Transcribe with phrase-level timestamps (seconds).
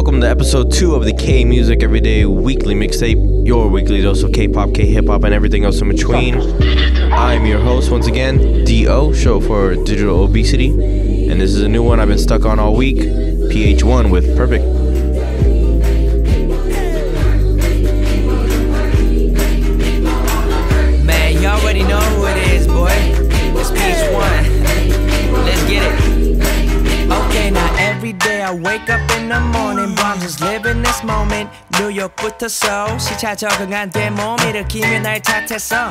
[0.00, 4.32] welcome to episode two of the K Music Everyday Weekly Mixtape, your weekly dose of
[4.32, 6.40] K-pop, K-hip-hop, and everything else in between.
[7.12, 11.82] I'm your host once again, Do Show for Digital Obesity, and this is a new
[11.82, 14.79] one I've been stuck on all week, PH1 with Perfect.
[32.00, 32.30] Moment.
[32.40, 35.90] 뉴욕부터 서울 시차 적응한 돼몸 일으키며 날 탓했어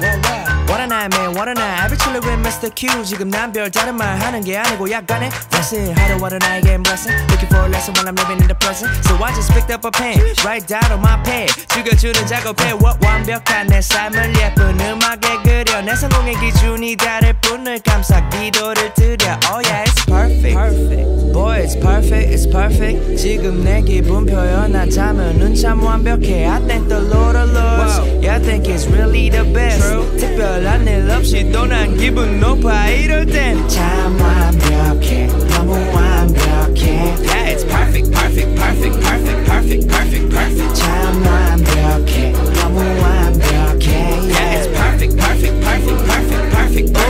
[0.68, 2.74] What a night man what a night I've been chillin' with Mr.
[2.74, 7.66] Q 지금 난 별다른 말 하는 게 아니고 약간의 lesson 하루하루 나에겐 blessing Looking for
[7.66, 10.18] a lesson while I'm living in the present So I just picked up a pen
[10.44, 15.96] Write down on my pad 죽여주는 작업해 what 완벽한 내 삶을 예쁜 음악에 그려 내
[15.96, 21.34] 성공의 기준이 다를 뿐을 감사 기도를 드려 Oh yeah it's perfect, perfect.
[21.34, 27.37] Boy it's perfect it's perfect 지금 내 기분 표현하자면은 참완 벽해 I thank the Lord
[27.37, 29.83] of Lords Yeah I think it's really the best
[30.19, 38.55] 특별한 일 없이도 난 기분 높아 이럴 땐참 완벽해 너무 완벽해 Yeah it's perfect perfect
[38.55, 43.91] perfect perfect perfect perfect perfect 참 완벽해 너무 완벽해
[44.31, 47.08] Yeah it's perfect perfect perfect perfect perfect perfect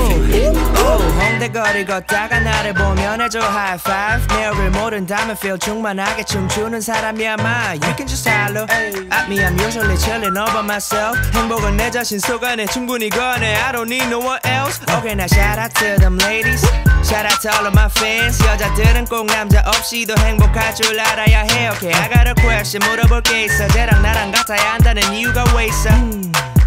[1.39, 6.81] Oh 홍대 거리 걷다가 나를 보면 해줘 high five 내 얼굴 모른다면 feel 충만하게 춤추는
[6.81, 11.77] 사람이야 마 You can just holler at me I'm usually chilling all by myself 행복은
[11.77, 15.57] 내 자신 속 안에 충분히 거네 I don't need no one else Okay now shout
[15.57, 16.59] out to them ladies
[17.07, 21.69] Shout out to all of my fans 여자들은 꼭 남자 없이도 행복할 줄 알아야 해
[21.69, 25.89] Okay I got a question 물어볼 게 있어 쟤랑 나랑 같아야 한다는 이유가 왜 있어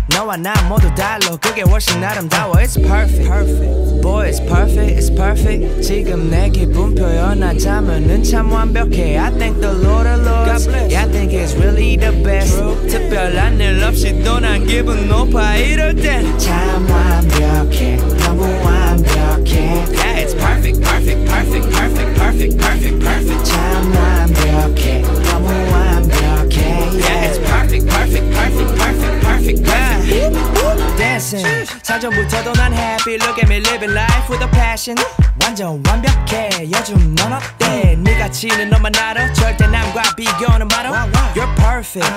[0.09, 4.01] 너와 나 모두 달라 그게 훨씬 아름다워 It's perfect, perfect.
[4.01, 10.07] Boy it's perfect, it's perfect 지금 내 기분 표현하자면은 참 완벽해 I thank the Lord
[10.07, 15.55] of Lords Yeah I think it's really the best 특별한 일 없이도 난 기분 높아
[15.57, 23.93] 이럴 땐참 완벽해 너무 완벽해 Yeah it's perfect, perfect, perfect, perfect, perfect, perfect, perfect 참
[23.93, 25.70] 완벽해 너무 완벽해
[26.01, 31.45] Yeah it's perfect, perfect, perfect, perfect, perfect, perfect Dancing
[31.83, 34.97] 사전부터도 난 happy Look at me living life with a passion
[35.41, 42.07] 완전 완벽해 요즘 넌 어때 네가 치는 너만 알아 절대 남과 비교는 말아 You're perfect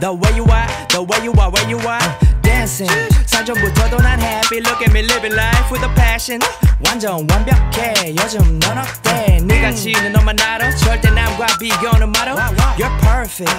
[0.00, 2.33] The way you are The way you are Where you are
[2.64, 2.90] Dancing
[3.26, 6.40] 사전부터도 난 happy Look at me living life with a passion
[6.86, 12.34] 완전 완벽해 요즘 넌 어때 네가 치는 너만 알아 절대 남과 비교는 말아
[12.78, 13.50] You're perfect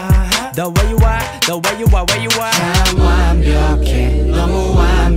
[0.56, 2.52] The way you are The way you are Where you are
[2.86, 5.15] 참 완벽해 너무 완벽해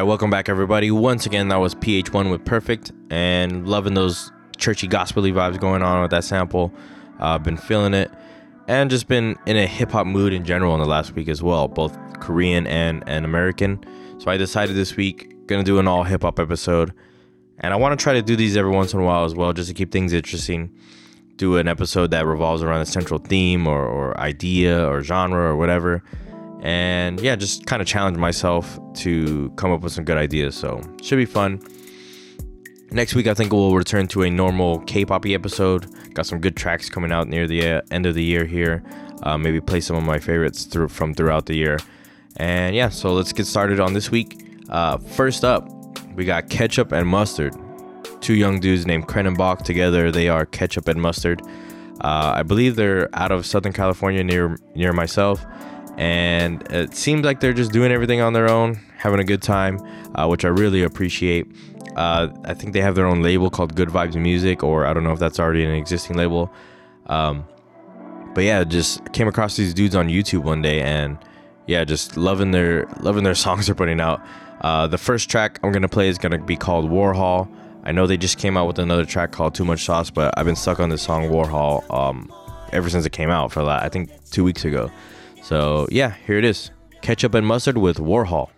[0.00, 0.90] Right, welcome back, everybody.
[0.90, 6.00] Once again, that was PH1 with Perfect, and loving those churchy gospely vibes going on
[6.00, 6.72] with that sample.
[7.18, 8.10] Uh, been feeling it,
[8.66, 11.42] and just been in a hip hop mood in general in the last week as
[11.42, 13.84] well, both Korean and and American.
[14.18, 16.94] So I decided this week gonna do an all hip hop episode,
[17.58, 19.52] and I want to try to do these every once in a while as well,
[19.52, 20.74] just to keep things interesting.
[21.36, 25.56] Do an episode that revolves around a central theme or, or idea or genre or
[25.56, 26.02] whatever
[26.62, 30.54] and yeah, just kind of challenge myself to come up with some good ideas.
[30.54, 31.60] So should be fun.
[32.92, 35.86] Next week, I think we'll return to a normal K-poppy episode.
[36.12, 38.82] Got some good tracks coming out near the uh, end of the year here.
[39.22, 41.78] Uh, maybe play some of my favorites through from throughout the year.
[42.36, 44.44] And yeah, so let's get started on this week.
[44.68, 45.68] Uh, first up,
[46.16, 47.54] we got Ketchup and Mustard.
[48.20, 49.62] Two young dudes named Crenenbach.
[49.62, 51.42] Together, they are Ketchup and Mustard.
[52.00, 55.44] Uh, I believe they're out of Southern California near near myself
[56.00, 59.78] and it seems like they're just doing everything on their own, having a good time,
[60.14, 61.46] uh, which I really appreciate.
[61.94, 65.04] Uh, I think they have their own label called Good Vibes Music, or I don't
[65.04, 66.50] know if that's already an existing label.
[67.08, 67.46] Um,
[68.34, 71.18] but yeah, just came across these dudes on YouTube one day, and
[71.66, 74.22] yeah, just loving their loving their songs they're putting out.
[74.62, 77.46] Uh, the first track I'm gonna play is gonna be called Warhol.
[77.84, 80.46] I know they just came out with another track called Too Much Sauce, but I've
[80.46, 82.32] been stuck on this song Warhol um,
[82.72, 84.90] ever since it came out for like, I think two weeks ago.
[85.42, 86.70] So, yeah, here it is.
[87.02, 88.50] Ketchup and mustard with Warhol.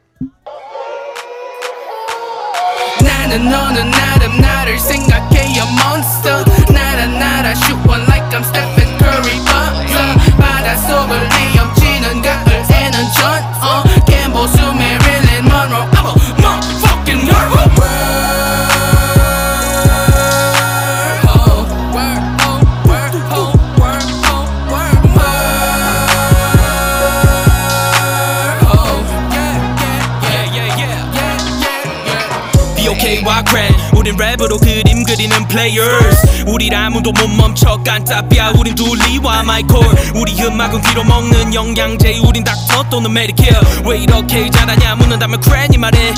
[34.22, 36.44] 랩으로 그림 그리는 players.
[36.46, 39.80] 우릴 아무도 못 멈춰 깐따삐야 우린 둘리와 마이콜
[40.14, 46.14] 우리 음악은 귀로 먹는 영양제 우린 닥터 또는 메디케어 왜 이렇게 잘하냐 묻는다면 크랜이 말해.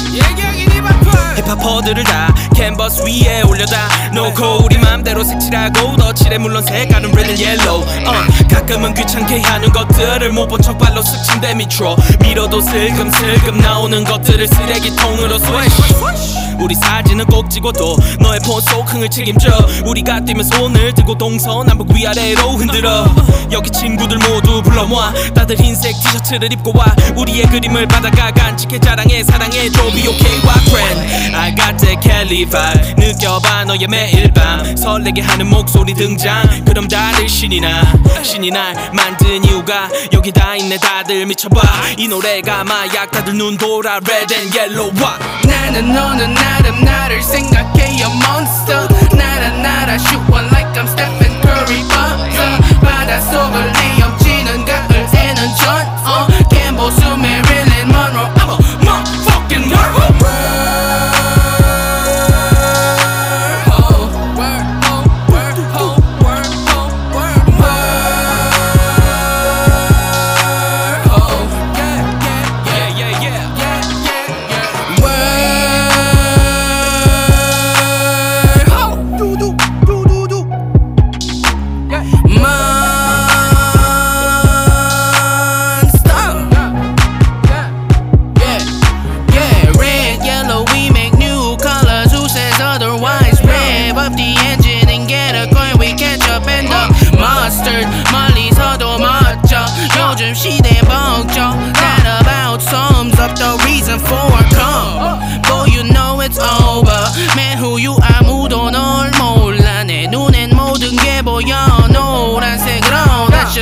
[1.37, 6.39] 힙합퍼들을 다 캔버스 위에 올려다 놓고 우리 맘대로 색칠하고 덧칠해.
[6.39, 7.83] 물론 색깔은 red and yellow.
[8.07, 14.47] Uh, 가끔은 귀찮게 하는 것들을 못 본 척 발로 스친대 밑으로 밀어도 슬금슬금 나오는 것들을
[14.47, 19.51] 쓰레기통으로 swish 우리 사진은 꼭 찍어도 너의 폰 속 흥을 책임져.
[19.85, 23.05] 우리가 뛰면 손을 들고 동서남북 위아래로 흔들어.
[23.53, 25.13] 여기 친구들 모두 불러 모아.
[25.35, 26.87] 다들 흰색 티셔츠를 입고 와.
[27.17, 31.37] 우리의 그림을 받아가 간직해 자랑해 사랑해줘 BOK와 friend.
[31.37, 32.95] I got that Kelly vibe.
[32.97, 34.75] 느껴봐 너의 매일 밤.
[34.77, 36.65] 설레게 하는 목소리 등장.
[36.65, 37.83] 그럼 다들 신이 나.
[38.23, 41.61] 신이 날 만든 이유가 여기 다 있네 다들 미쳐봐.
[41.99, 45.19] 이 노래가 마약 다들 눈 돌아 red and yellow와.
[45.47, 51.84] 나는 너는 나름 나를 생각해 you're monster 나라 나라 shoot one like I'm Stephen Curry
[51.88, 56.28] buzzer 바닷속을 헤엄치는 가을에는 전 어,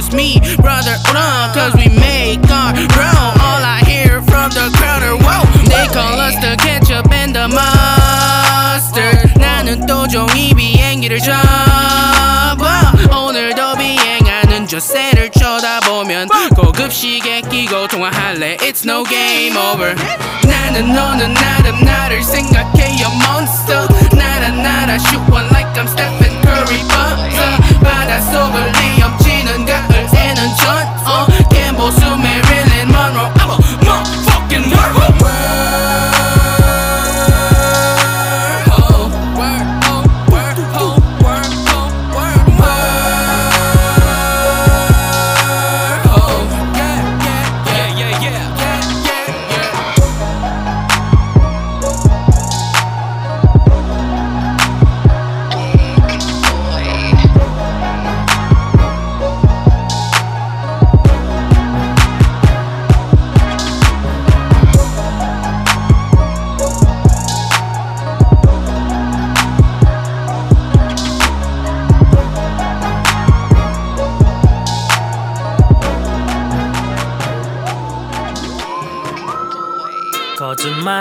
[0.01, 0.95] just me, brother.
[1.07, 3.33] Uh, Cause we make our own.
[3.41, 5.45] All I hear from the crowd are whoa.
[5.69, 9.31] They call us the ketchup and the mustard.
[9.39, 12.93] 나는 또 종이 비행기를 잡아.
[13.11, 18.57] 오늘도 비행하는 저 새를 쳐다보면 고급 시계 끼고 통화할래.
[18.57, 19.95] It's no game over.
[20.45, 22.97] 나는 너는 나름 나를 생각해.
[22.97, 23.87] You're monster.
[24.15, 27.79] 나라 나라 shoot one like I'm Stephen Curry buzzer.
[27.83, 29.20] 바닷속을 헤엄치
[30.62, 33.30] 는 가을에는 전 어, 갬보수 Marilyn Monroe.
[33.36, 35.11] I'm a motherfucking world.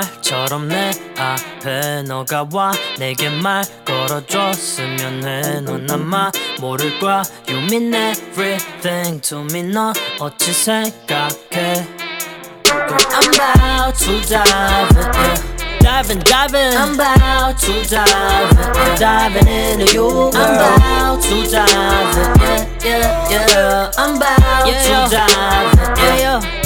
[0.02, 9.22] 말처럼 내 앞에 너가 와 내게 말 걸어줬으면 해넌 아마 모를 거야 You mean everything
[9.22, 11.86] to me 너 어찌 생각해
[12.64, 15.38] Girl, I'm about to dive in, yeah.
[15.82, 16.78] Diving, diving.
[16.78, 18.96] I'm about to dive yeah.
[18.98, 20.32] Diving into you, girl.
[20.34, 23.92] I'm about to dive yeah, yeah, yeah.
[23.98, 26.61] I'm about to dive yeah, yeah.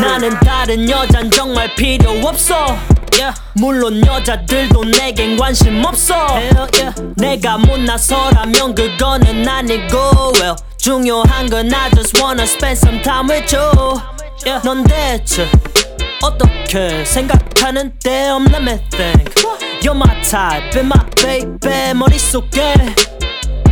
[0.00, 2.76] 나는 다른 여잔 정말 필요 없어
[3.18, 3.40] yeah.
[3.54, 6.92] 물론 여자들도 내겐 관심 없어 yeah.
[7.16, 14.00] 내가 못나서라면 그거는 아니고 well, 중요한 건 I just wanna spend some time with you
[14.46, 14.60] yeah.
[14.64, 15.48] 넌 대체
[16.22, 19.32] 어떻게 생각하는데 I'm let me think
[19.82, 22.94] You're my type and my baby 머릿속에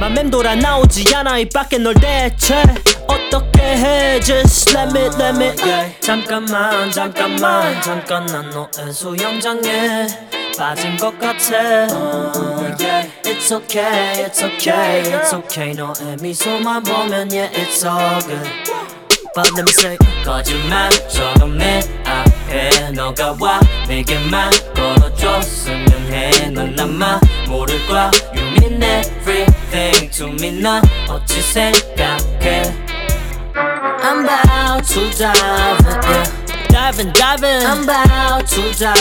[0.03, 2.61] 맘 맴 돌아 나오지 않아 입 밖에 널 대체
[3.07, 5.97] 어떻게 해 Just let me let me yeah.
[6.01, 10.09] 잠깐만 잠깐만 잠깐 난 너의 수영장에
[10.59, 13.09] 빠진 것 같아 uh, yeah.
[13.23, 18.51] It's okay it's okay it's okay 너의 미소만 보면 yeah it's all good
[19.37, 28.11] let me say 거짓말처럼 내 앞에 너가 와 내게 말 걸어줬으면 해넌 아마 모를 거야
[28.35, 29.62] You mean everything
[30.12, 32.64] to me 넌 어찌 생각해
[34.02, 36.48] I'm about to dive in, yeah.
[36.70, 37.66] diving, diving.
[37.66, 38.96] I'm about to dive,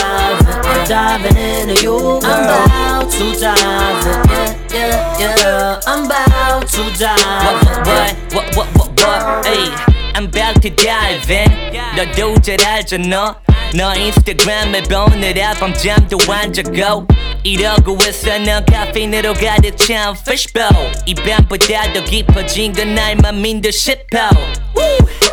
[0.65, 2.19] I'm diving into you.
[2.23, 5.79] I'm about to dive, yeah, yeah, yeah.
[5.87, 7.17] I'm about to dive.
[7.45, 9.71] What, what, what, what, what, what, ayy
[10.15, 11.51] I'm about to dive in
[11.95, 13.35] 너도 잘 알잖아
[13.75, 17.07] 너 인스타그램에 보는 랩밤 잠도 안 자고
[17.44, 24.28] 이러고 있어 넌 카페인으로 가득 찬 fishbowl 이 밤보다 더 깊어진 건 날만 믿을 싶어
[24.30, 25.31] 기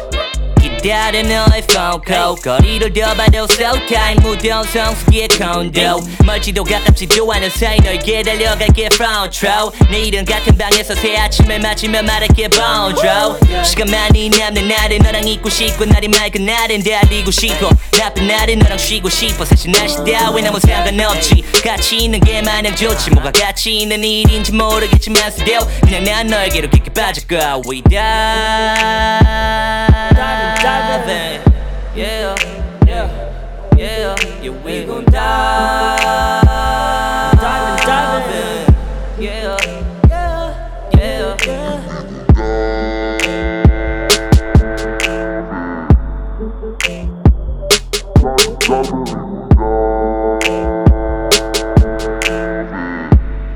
[0.82, 7.50] 다려 너의 phone call 거리를 더 봐도 so tight 무더운 성수기의 콘도 멀지도 가깝지도 않은
[7.50, 14.30] 사이 너에게 달려갈게 front row 내일은 같은 방에서 새 아침을 맞으며 말할게 bonjour 시간 많이
[14.30, 17.70] 남는 날은 너랑 있고 싶고 날이 맑은 날은 달리고 싶어.
[17.92, 19.44] 나쁜 날은 너랑 쉬고 싶어.
[19.46, 21.44] 사실 날씨 따윈 아무 상관없지.
[21.64, 23.12] 같이 있는 게 마냥 좋지.
[23.12, 28.00] 뭐가 같이 있는 일인지 모르겠지만 still 그냥 난 너에게로 깊게 빠질 거야 We dive
[30.90, 31.42] diving.
[31.96, 32.36] Yeah,
[32.88, 33.08] yeah,
[33.78, 36.42] yeah, yeah, we gon' dive.
[37.38, 38.76] Diving, diving.
[39.20, 39.58] Yeah,
[40.10, 41.76] yeah, yeah.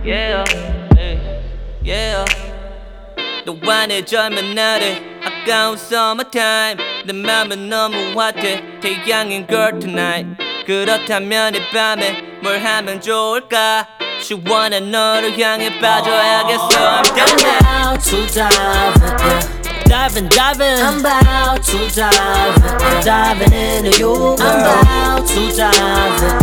[0.03, 0.43] Yeah,
[0.95, 1.17] hey,
[1.81, 2.25] yeah.
[3.45, 10.28] 너와 내 젊은 날에 아까운 summertime 내 맘은 너무 핫해 태양인 girl tonight
[10.66, 13.86] 그렇다면 이 밤에 뭘 하면 좋을까
[14.20, 18.50] 시원한 너를 향해 빠져야겠어 I'm down there about to dive,
[19.24, 19.58] yeah.
[19.88, 20.82] Diving, diving.
[20.82, 23.00] I'm about to dive, yeah.
[23.02, 24.36] diving into you.
[24.38, 25.72] I'm about to dive,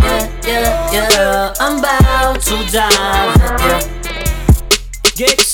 [0.04, 1.54] yeah, yeah, yeah.
[1.60, 3.82] I'm about to dive, yeah.
[5.16, 5.49] Gigs.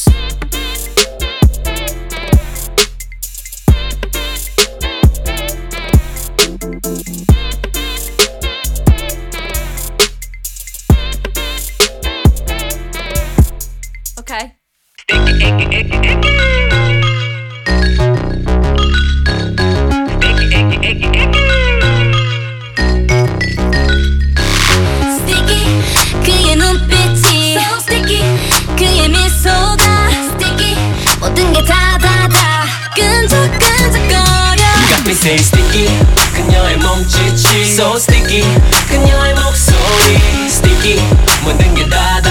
[35.26, 35.88] say sticky
[36.34, 38.44] 그녀의 몸짓이 so sticky
[38.88, 41.00] 그녀의 목소리 sticky
[41.42, 42.25] 모든 게다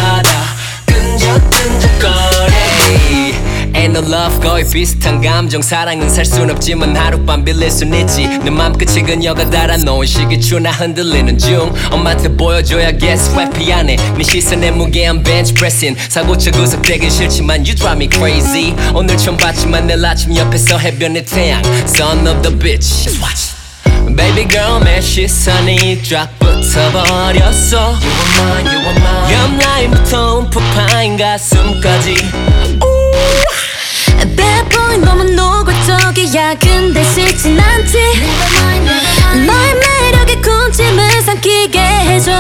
[3.96, 5.62] No love 거의 비슷한 감정.
[5.62, 8.28] 사랑은 살 순 없지만 하룻밤 빌릴 순 있지.
[8.44, 11.74] 내 맘끝이 그녀가 달아놓은 시기추나 흔들리는 중.
[11.92, 17.96] 엄마한테 보여줘야 guess 회피 안해 네 시선에 무게한 벤치 프레싱 사고쳐 구석되긴 싫지만 you drive
[17.96, 18.76] me crazy.
[18.94, 21.64] 오늘 처음 봤지만 내일 아침 옆에서 해변의 태양.
[21.88, 23.06] Son of the bitch.
[23.06, 23.56] Just watch.
[24.14, 27.96] Baby girl 내 시선이 쫙 붙어버렸어.
[27.96, 29.34] You are mine, you are mine.
[29.34, 32.16] 옆라인부터 움푹 파인 가슴까지
[34.36, 37.98] Bad boy 너무 노골적이야 근데 싫진 않지.
[39.46, 42.32] 너의 매력에 군침을 삼키게 해줘.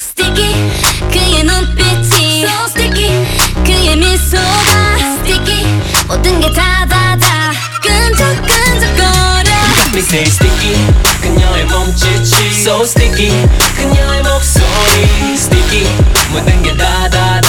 [0.00, 0.70] Sticky
[1.12, 2.44] 그의 눈빛이.
[2.44, 3.26] So sticky
[3.64, 4.96] 그의 미소가.
[5.18, 5.66] Sticky
[6.08, 7.52] 모든 게 다다 다.
[7.82, 9.50] 끈적끈적거려.
[9.92, 10.76] Me say sticky
[11.20, 12.50] 그녀의 몸짓이.
[12.52, 13.30] So sticky
[13.76, 15.34] 그녀의 목소리.
[15.34, 15.86] Sticky
[16.30, 17.48] 모든 게 다다 다.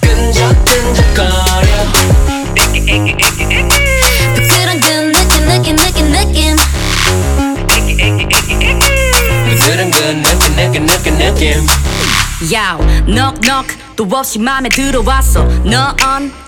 [0.00, 1.41] 끈적끈적거려
[4.34, 6.56] 부끄러운 그 느낌 느낌 느낌 느낌
[9.48, 11.66] 부드러운 그 느낌 느낌 느낌 느낌
[12.46, 13.76] Knock knock.
[13.94, 15.44] 또 없이 맘에 들어왔어.
[15.64, 15.94] 넌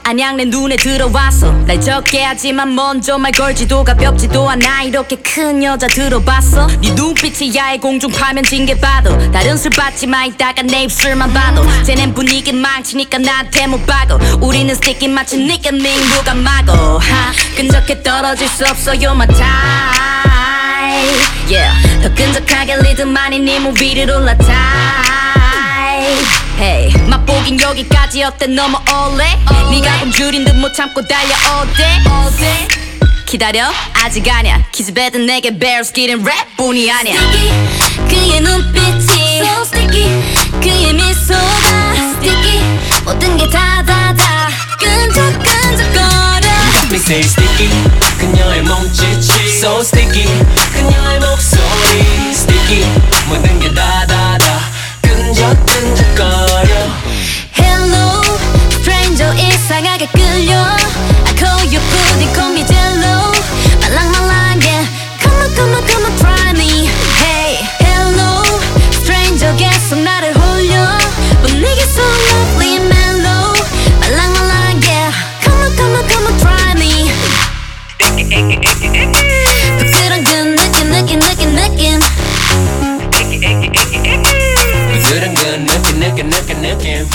[0.03, 1.53] 안양 내 눈에 들어왔어.
[1.67, 4.83] 날 적게 하지만 먼저 말 걸지도 가볍지도 않아.
[4.83, 6.67] 이렇게 큰 여자 들어봤어?
[6.81, 11.65] 네 눈빛이 야의 공중 파면 징계 봐도 다른 술 받지 마 이따가 내 입술만 봐도.
[11.85, 14.19] 쟤넨 분위기 망치니까 나한테 못 박어.
[14.41, 19.45] 우리는 스티키 마치 니가 민구가 마고 하 끈적해 떨어질 수 없어 you're my type.
[21.49, 21.73] Yeah
[22.03, 24.55] 더 끈적하게 리듬 아니 네몸 위를 올라타
[26.59, 29.39] Hey, 맛보긴 여기까지 어때 너무 올래?
[29.71, 31.35] 네가 굶주린 듯 못 참고 달려.
[31.49, 32.69] all day, all day.
[33.25, 33.73] 기다려.
[34.05, 34.63] 아직 아니야.
[34.71, 37.15] 키즈베드 내게 bears getting rap 뿐이 아니야.
[37.17, 37.51] Sticky
[38.09, 39.41] 그의 눈빛이.
[39.41, 40.23] So sticky
[40.61, 41.95] 그의 미소가.
[42.19, 42.63] Sticky
[43.05, 44.51] 모든 게 다다 다.
[44.79, 46.49] 끈적끈적거려.
[46.91, 47.71] Me say sticky
[48.19, 49.49] 그녀의 몸짓이.
[49.57, 50.29] So sticky
[50.75, 52.31] 그녀의 목소리.
[52.31, 52.85] Sticky
[53.27, 54.61] 모든 게 다다 다.
[55.03, 55.74] 끈적
[59.64, 60.52] 이상하게 끌려.
[61.25, 63.33] I call you pudding, call me jello
[63.80, 64.85] 말랑말랑 yeah
[65.23, 66.85] Come on, come on, come on, try me.
[67.16, 68.44] Hey, hello.
[68.92, 70.99] Stranger 계속 나를 홀려.
[71.40, 73.54] 분위기 so lovely mellow.
[74.00, 75.09] 말랑말랑 yeah
[75.40, 77.09] Come on, come on, come on, try me.
[79.78, 82.00] 부드러운 그 느낌, 느낌, 느낌, 느낌.
[84.92, 87.09] 부드러운 그 느낌, 느낌, 느낌, 느낌.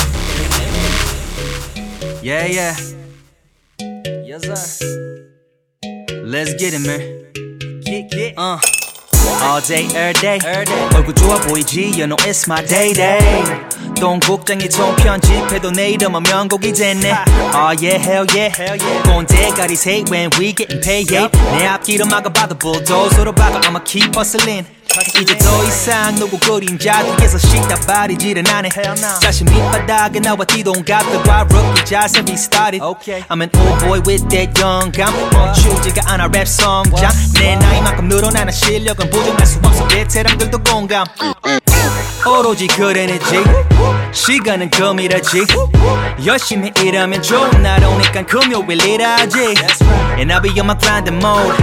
[2.22, 2.74] Yeah yeah
[4.24, 4.56] Yes sir
[6.24, 7.00] Let's get it man
[7.84, 8.58] Get get uh
[9.40, 10.38] All day, every day.
[10.94, 13.18] 얼굴 좋아 보이지, you know it's my day day.
[13.98, 17.10] 동국장이 총 편집해도 내 이름은 명곡이 됐네.
[17.54, 18.52] Oh yeah, hell yeah.
[19.04, 21.10] 꼰대가리 say when we getting paid.
[21.10, 21.30] Yeah.
[21.56, 24.66] 내 앞길을 막아봐도 bulldozer로 박아 I'ma keep hustling.
[25.21, 28.69] 이제 더 이상 누구 그림자 뒤에서 식다발이지는 않네
[29.21, 32.81] 자신 밑바닥에 나와 뒤동갑들과 rookie 자세 restarted
[33.29, 37.11] I'm an old boy with that 영감 멈추지가 않아 랩 성장.
[37.35, 39.87] 내 나이만큼 늘어나는 실력은 부정할 수 없어.
[39.87, 41.05] 베테랑들도 공감
[42.25, 43.43] 오로지 그래내지.
[44.11, 45.45] 시간은 금이라지.
[46.25, 49.55] 열심히 일하면 좋은 날 오니까 금요일 일하지.
[50.17, 51.55] And I'll be on my grinding mode.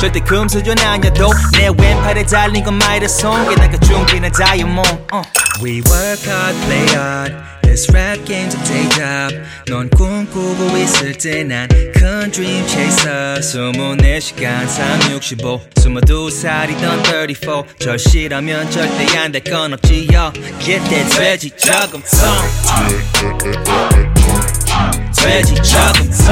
[0.00, 4.88] 절대 금수저 아니어도 내 왼팔에 달린 건 마이를 손게 내가 중기는 다이아몬드.
[5.12, 5.22] uh.
[5.62, 9.32] We work hard, play hard This rap game's a day job
[9.68, 13.38] 넌 꿈꾸고 있을 때 난 큰 dream chaser.
[13.40, 22.18] 24시간 365 22살이던 34 절실하면 절대 안 될 건 없지 yo Get that 돼지 저금통
[25.16, 26.26] 돼지 저금통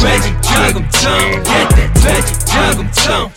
[0.00, 3.30] 돼지 저금통 Get that 돼지 저금통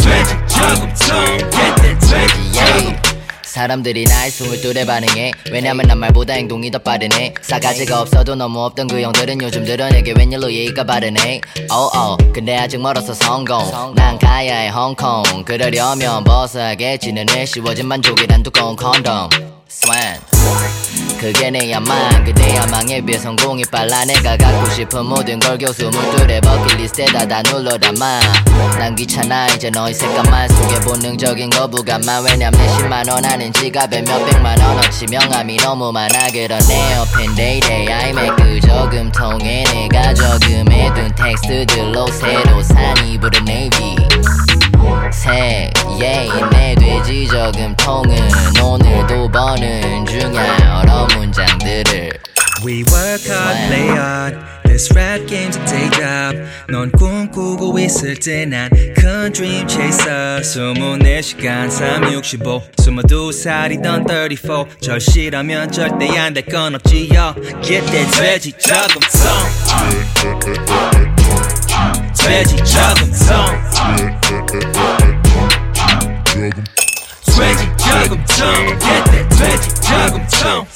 [0.00, 3.15] 돼지 저금통 that 돼지 저금통
[3.56, 5.32] 사람들이 나의 뚫에 반응해.
[5.50, 7.32] 왜냐면 난 말보다 행동이 더 빠르네.
[7.40, 11.40] 싸가지가 없어도 너무 없던 그 형들은 요즘 들어 내게 웬일로 예의가 바르네.
[11.70, 13.94] 어어 근데 아직 멀어서 성공.
[13.94, 15.22] 난 가야 해 홍콩.
[15.46, 20.20] 그러려면 벗어야겠지 눈에 씌워진 만족이란 두꺼운 콘돔 스완
[21.18, 24.04] 그게 내야만 그대 야망에 비해 성공이 빨라.
[24.04, 28.20] 내가 갖고 싶은 모든 걸 교수물 뚫에 버킷리스트에다 다 눌러 담아.
[28.78, 29.48] 난 귀찮아.
[29.48, 35.90] 이제 너의 색감만 속에 본능적인 거부감만 왜냐면 내 10만원 하는 지갑에 몇백만원 어치 명함이 너무
[35.90, 36.30] 많아.
[36.30, 43.96] 그러네요 펜데이데이 아이맥 그 저금통에 내가 저금해둔 텍스트들로 새로 산 이불은 네이비
[45.12, 48.16] 새 예인 내 돼지 저금통은
[48.62, 52.10] 오늘도 버는 중이야 여러 문장들을
[52.64, 54.36] We work hard, play hard.
[54.64, 56.36] This rap game's a day job.
[56.68, 60.40] 넌 꿈꾸고 있을 때난큰 dream chaser.
[60.40, 62.62] 24시간 365.
[62.78, 64.64] 22살이던 34.
[64.80, 67.34] 절실하면 절대 안 될 건 없지, yo.
[67.62, 69.20] Get that 돼지 저금통.
[72.16, 74.45] 돼지 저금통.
[77.36, 78.78] 돼지 저금통.
[78.78, 80.66] Get that 돼지 저금통.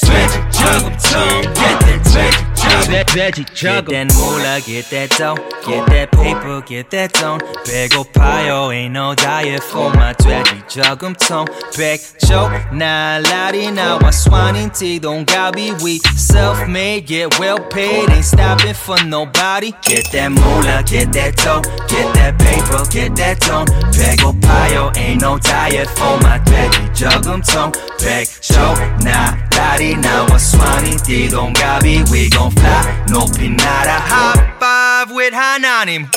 [0.00, 1.54] 돼지 저금통.
[1.54, 3.05] Get that 돼 지 저금.
[3.05, 3.89] 돼지 저금.
[3.89, 5.35] Get that moolah, get that dough.
[5.65, 7.39] Get that paper, get that zone.
[7.65, 11.45] 배고파요, ain't no diet for my 돼지 저금통.
[11.75, 19.71] 백조 날라리 나와 스완인 띠동갑이 we self-made, get well paid, ain't stopping for nobody.
[19.81, 21.61] Get that moolah, get that dough.
[21.87, 23.65] Get that paper, get that zone.
[23.91, 27.71] 배고파요, ain't no diet for my 돼지 저금통.
[27.99, 36.07] 백조 날라리 나와 스완인 띠동갑이 we gon' fly 높이 날아 high five with 하나님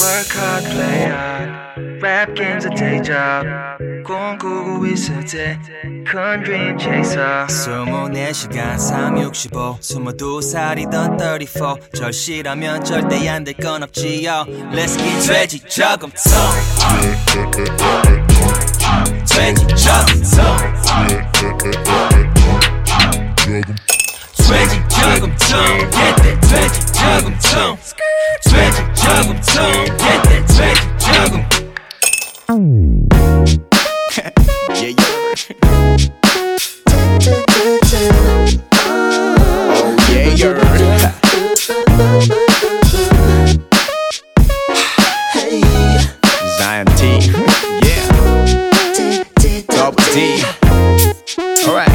[0.00, 1.50] Work hard, play hard
[2.02, 3.46] Rap game's a day job
[4.04, 14.26] 꿈꾸고 있을 때큰 dream chaser 24시간 365 22살이던 34 절실하면 절대 안 될 건 없지
[14.26, 16.32] yo Let's get 돼지 저금통
[19.26, 20.44] 돼지 저금통
[24.46, 25.57] 돼지 저금통
[25.91, 27.77] Get that 돼지 저금통
[28.43, 29.53] 돼지 저금통
[29.97, 31.31] Get that 돼지 저금
[34.71, 35.19] Yeah, yeah.
[39.71, 40.35] Oh, yeah,
[40.99, 41.13] yeah.
[46.57, 47.01] Zion T.
[47.85, 48.05] Yeah.
[49.67, 50.43] Double D.
[51.67, 51.91] Alright.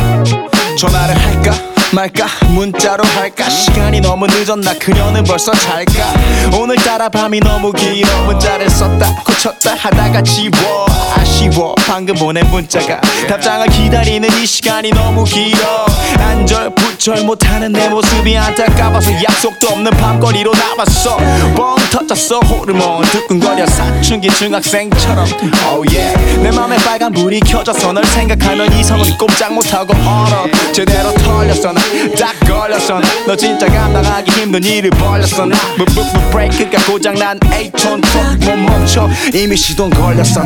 [0.78, 1.73] 전화를 할까?
[1.94, 2.26] 말까?
[2.48, 3.48] 문자로 할까?
[3.48, 4.74] 시간이 너무 늦었나?
[4.74, 6.12] 그녀는 벌써 잘까?
[6.58, 8.08] 오늘따라 밤이 너무 길어.
[8.24, 10.86] 문자를 썼다 고쳤다 하다가 지워.
[11.16, 11.74] 아쉬워.
[11.86, 15.86] 방금 보낸 문자가 답장을 기다리는 이 시간이 너무 길어.
[16.18, 21.16] 안절부절 못하는 내 모습이 안타까워서 약속도 없는 밤거리로 나왔어.
[21.54, 22.40] 뻥 터졌어.
[22.40, 23.66] 호르몬 두근거려.
[23.66, 25.26] 사춘기 중학생처럼.
[25.68, 26.42] Oh yeah.
[26.42, 30.48] 내 맘에 빨간 불이 켜졌어 널 생각하면 이성은 꼼짝 못하고 얼어.
[30.72, 31.72] 제대로 털렸어.
[31.72, 31.83] 나
[32.18, 33.00] 딱 걸렸어.
[33.00, 35.46] 나너 진짜 감당하기 힘든 일을 벌렸어.
[35.46, 38.00] 나 부부부 브레이크가 고장난 에이톤.
[38.00, 39.08] 못 멈춰.
[39.32, 40.42] 이미 시동 걸렸어.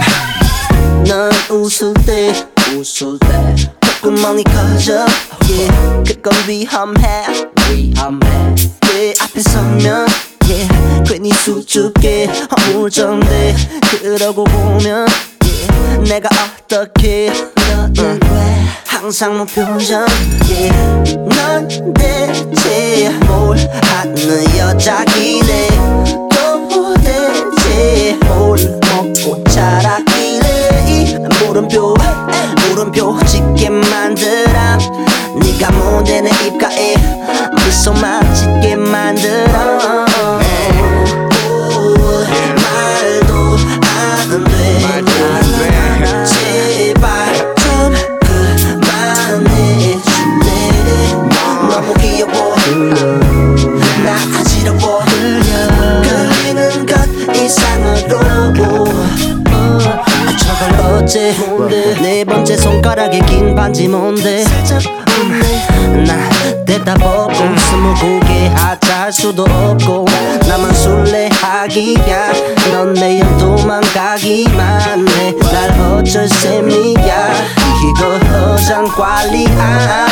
[1.06, 2.32] 나넌 웃을 때
[2.74, 3.70] 웃을 때
[4.02, 5.06] 콧구멍이 커져.
[5.48, 6.04] Yeah.
[6.06, 7.24] 그건 위험해.
[7.70, 8.54] 위험해.
[8.80, 10.06] 내 앞에 서면
[10.48, 10.68] yeah.
[11.06, 13.56] 괜히 수줍게 허물정돼
[14.02, 15.06] 그러고 보면
[15.42, 16.10] yeah.
[16.10, 16.28] 내가
[16.64, 17.32] 어떻게
[17.70, 18.66] 너는 왜
[19.00, 20.04] 항상 무표정
[20.50, 21.16] yeah.
[21.28, 25.68] 넌 대체 뭘 하는 여자길래
[26.34, 28.58] 또 대체 뭘
[28.90, 31.94] 먹고 자라길래 이 물음표
[32.70, 34.58] 물음표 짓게 만들어.
[35.36, 35.70] 네가
[36.20, 36.96] 내 입가에
[37.54, 40.06] 미소만 짓게 만들어
[61.08, 64.44] 저걸 어째 네 번째 손가락에 긴 반지 뭔데?
[64.44, 66.28] 음, 나
[66.66, 70.04] 대답 없고 스무고개 하자 할 수도 없고
[70.46, 72.32] 나만 술래하기야.
[72.72, 80.06] 넌 내연 도망가기만 해날 어쩔 셈이야 이거 허전 관리 아냐.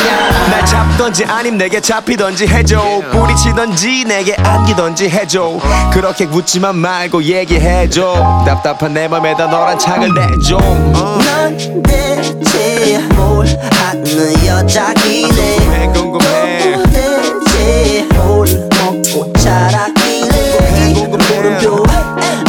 [0.49, 3.01] 날 잡던지 아님 내게 잡히던지 해줘.
[3.11, 5.59] 뿌리치던지 내게 안기던지 해줘.
[5.91, 8.43] 그렇게 묻지만 말고 얘기해줘.
[8.45, 10.57] 답답한 내 맘에다 너란 창을 내줘.
[10.57, 11.19] 어.
[11.23, 18.47] 넌 대체 뭘 하는 여자길래 궁금해 또 대체 뭘
[18.79, 21.83] 먹고 자라길래 이 물음표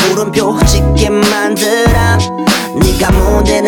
[0.08, 1.98] 물음표 짓게 만들어.
[2.78, 3.10] 네가
[3.60, 3.67] 내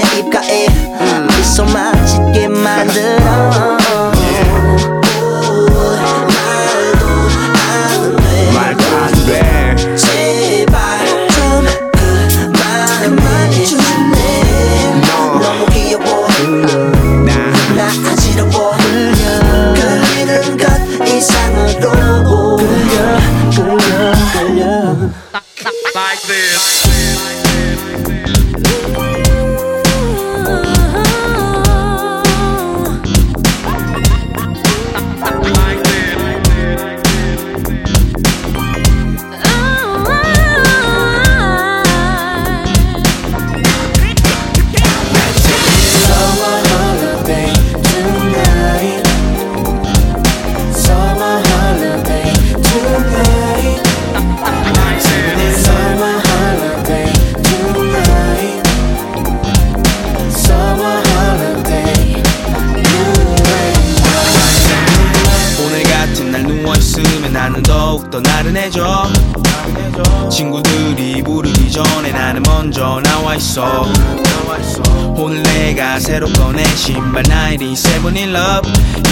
[78.11, 78.69] Seven in love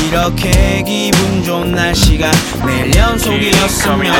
[0.08, 2.30] 이렇게 기분 좋은 날씨가
[2.66, 4.12] 매일 연속이었으면.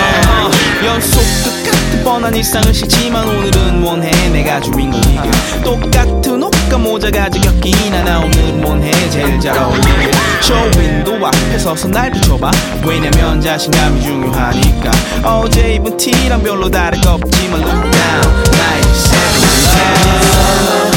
[0.84, 4.10] 연속 똑같은 뻔한 일상을 싫지만 오늘은 원해.
[4.30, 5.30] 내가 주인공이길
[5.64, 8.20] 똑같은 옷과 모자 가지고 꼈기나 나.
[8.20, 8.90] 오늘은 원해.
[9.10, 10.12] 제일 잘 어울리길
[10.42, 12.50] 쇼윈도 앞에 서서 날 비춰봐.
[12.84, 14.90] 왜냐면 자신감이 중요하니까.
[15.24, 18.48] 어제 입은 티랑 별로 다를 거 없지만 look down.
[18.94, 19.48] seven.
[20.84, 20.87] 너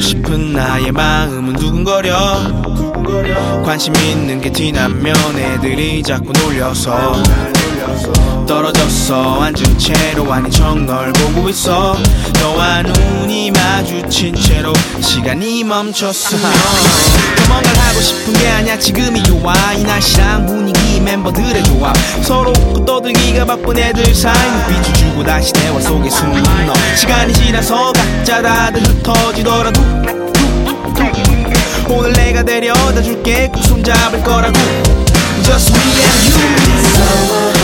[0.00, 2.16] 싶은 나의 마음은 두근거려
[3.64, 7.22] 관심 있는 게 티나면 애들이 자꾸 놀려서.
[8.46, 11.96] 떨어져서 앉은 채로 아닌 척널 보고 있어.
[12.40, 18.78] 너와 눈이 마주친 채로 시간이 멈췄으면 더 뭔가를 하고 싶은 게 아니야.
[18.78, 21.96] 지금이 좋아 이 날씨랑 분위기 멤버들의 조합.
[22.22, 22.52] 서로
[22.84, 30.19] 떠들기가 바쁜 애들 사이 눈빛을 주고 다시 대화 속에 너 시간이 지나서 각자 다들 흩어지더라도
[31.90, 33.48] 오늘 내가 데려다 줄게.
[33.48, 34.54] 꼭 손잡을 거라고.
[35.42, 37.59] Just me and you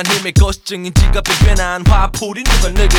[0.00, 2.96] 진정한 힘의 것증인 지갑에 꽤난 화풀이 누가 내게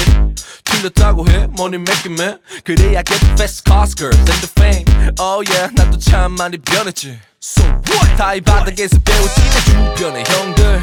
[0.63, 1.47] 틀렸다고 해?
[1.57, 2.39] money making man.
[2.63, 4.85] 그래야 get the fast cars, girls and the fame.
[5.19, 7.17] Oh yeah, 나도 참 많이 변했지.
[7.44, 8.16] So what?
[8.16, 9.64] 다이 바닥에서 배우지 내
[9.96, 10.80] 주변의 형들.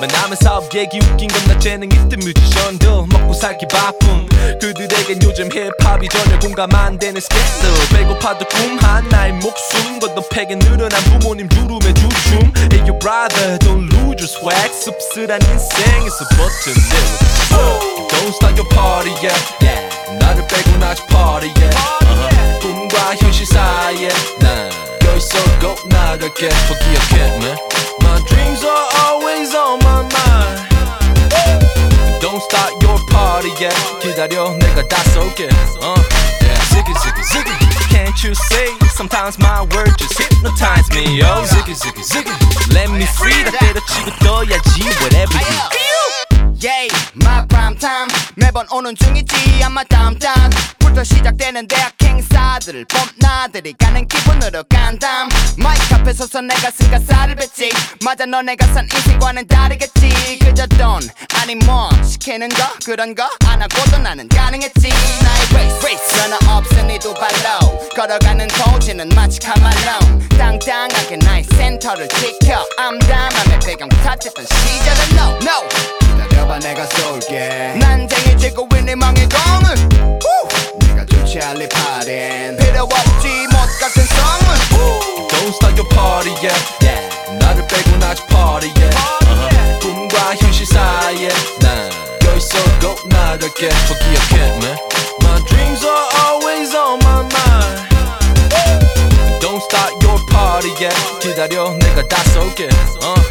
[0.00, 2.88] 만나면 사업 얘기 웃긴 건 나 재능 있던 뮤지션들.
[3.08, 4.28] 먹고 살기 바쁨.
[4.60, 9.98] 그들에겐 요즘 힙합이 전혀 공감 안 되는 스캔들 배고파도 꿈 하나의 목숨.
[9.98, 12.52] 걷던 팩에 늘어난 부모님 주름의 주춤.
[12.70, 14.70] Hey you brother don't lose your swag.
[14.72, 20.18] 씁쓸한 인생에서 버텨내 Don't start your party yet.
[20.20, 21.74] 나를 빼고 아직 party yet.
[21.76, 22.60] Uh-huh.
[22.60, 24.08] 꿈과 현실 사이에.
[24.38, 24.70] 난
[25.15, 27.57] 여기서 꼭 나갈게 더 기억해 man
[28.01, 30.71] My dreams are always on my mind
[32.19, 35.49] Don't start your party yet 기다려 내가 다 쏠게
[35.81, 35.95] uh,
[36.41, 36.57] yeah.
[36.71, 37.55] Ziggy ziggy ziggy
[37.89, 42.33] Can't you see Sometimes my words just hypnotize me Oh ziggy ziggy ziggy
[42.73, 45.91] Let me free 다 때려치고 떠야지 Whatever you
[46.61, 48.07] Yeah, my prime time
[48.46, 49.60] 매번 오는 중이지.
[49.64, 55.28] 아마 다음 달부터 시작되는 대학 행사들 봄나들이 가는 기분으로 간담.
[55.58, 57.70] 마이크 앞에 서서 내가 쓴 가사를 뱉지.
[58.04, 60.38] 맞아 너네가 산 인생과는 다르겠지.
[60.38, 61.00] 그저 돈
[61.34, 62.62] 아니 뭐 시키는 거?
[62.84, 63.28] 그런 거?
[63.46, 64.90] 안 하고도 나는 가능했지.
[64.90, 72.64] 나의 race race 면허 없으니 두 발로 걸어가는 도지는 마치 카말론 땅땅하게 나의 센터를 지켜.
[72.78, 75.68] 암담함에 배경 탓했던 시절은 no no.
[76.28, 77.74] 기다려봐 내가 쏠게.
[77.80, 78.35] 난쟁이
[78.86, 79.76] 있니 망의 공을
[80.20, 80.78] 후!
[80.78, 84.46] 내가 좋지 않을 파린 필요 없지 못 같은 성은
[85.28, 89.80] Don't start your party yet 나를 빼고 아직 party yet uh-huh.
[89.80, 91.28] 꿈과 현실 사이에
[91.60, 91.90] 난
[92.24, 94.78] 여기서 꼭 나갈게 더 기억해 man
[95.22, 97.90] My dreams are always on my mind
[99.40, 102.68] Don't start your party yet 기다려 내가 다 쏠게
[103.02, 103.25] uh,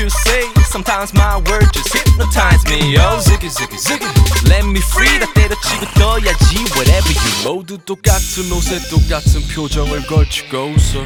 [0.00, 4.08] you see Sometimes my words just hypnotize me Oh ziggy ziggy ziggy
[4.48, 11.04] Let me free 다 때려치고 떠야지 Whatever you 모두 똑같은 옷에 똑같은 표정을 걸치고 웃어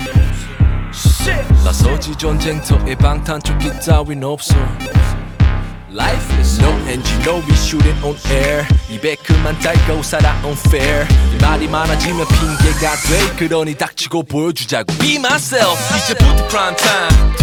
[1.65, 4.55] 나서지 전쟁터에 방탄조끼 따윈 없어
[5.96, 8.68] Life is no engine, no we shoot it on air.
[8.90, 13.36] 입에 그만 달고 살아 unfair 이 말이 많아지면 핑계가 돼.
[13.38, 14.94] 그러니 닥치고 보여주자고.
[14.98, 17.36] Be myself 이제부터 prime time.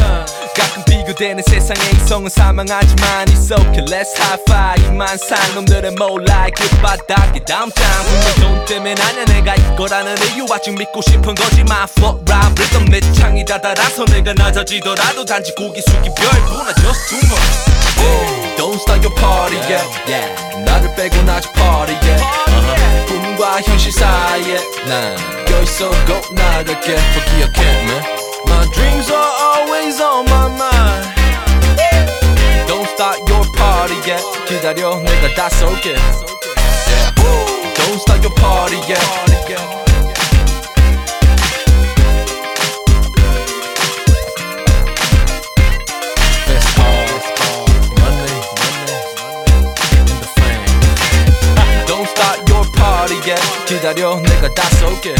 [0.54, 3.86] 가끔 비교되는 세상의 이성은 사망하지만 It's okay.
[3.86, 4.86] Let's high five.
[4.86, 10.76] 이만 산 놈들은 몰라 그 바닥에 downtown 분명 돈 때문에 아냐 내가 이거라는 이유 아직
[10.76, 11.62] 믿고 싶은 거지.
[11.62, 17.18] My fuck rap rhythm 내 창이 다다라서 내가 낮아지더라도 단지 고개 숙이 별뿐아 just too
[17.30, 20.27] much Don't start your party yet yeah.
[20.65, 23.05] 나를 빼고 아직 party yet uh-huh.
[23.07, 25.15] 꿈과 현실 사이에 난
[25.49, 28.03] 여기서 꼭 나갈게 더 기억해 man
[28.47, 31.07] My dreams are always on my mind
[32.67, 37.13] Don't start your party yet 기다려 내가 다 쏠게 yeah.
[37.75, 39.80] Don't start your party yet
[53.72, 54.16] 기다려.
[54.16, 55.14] 내가 다 쏠게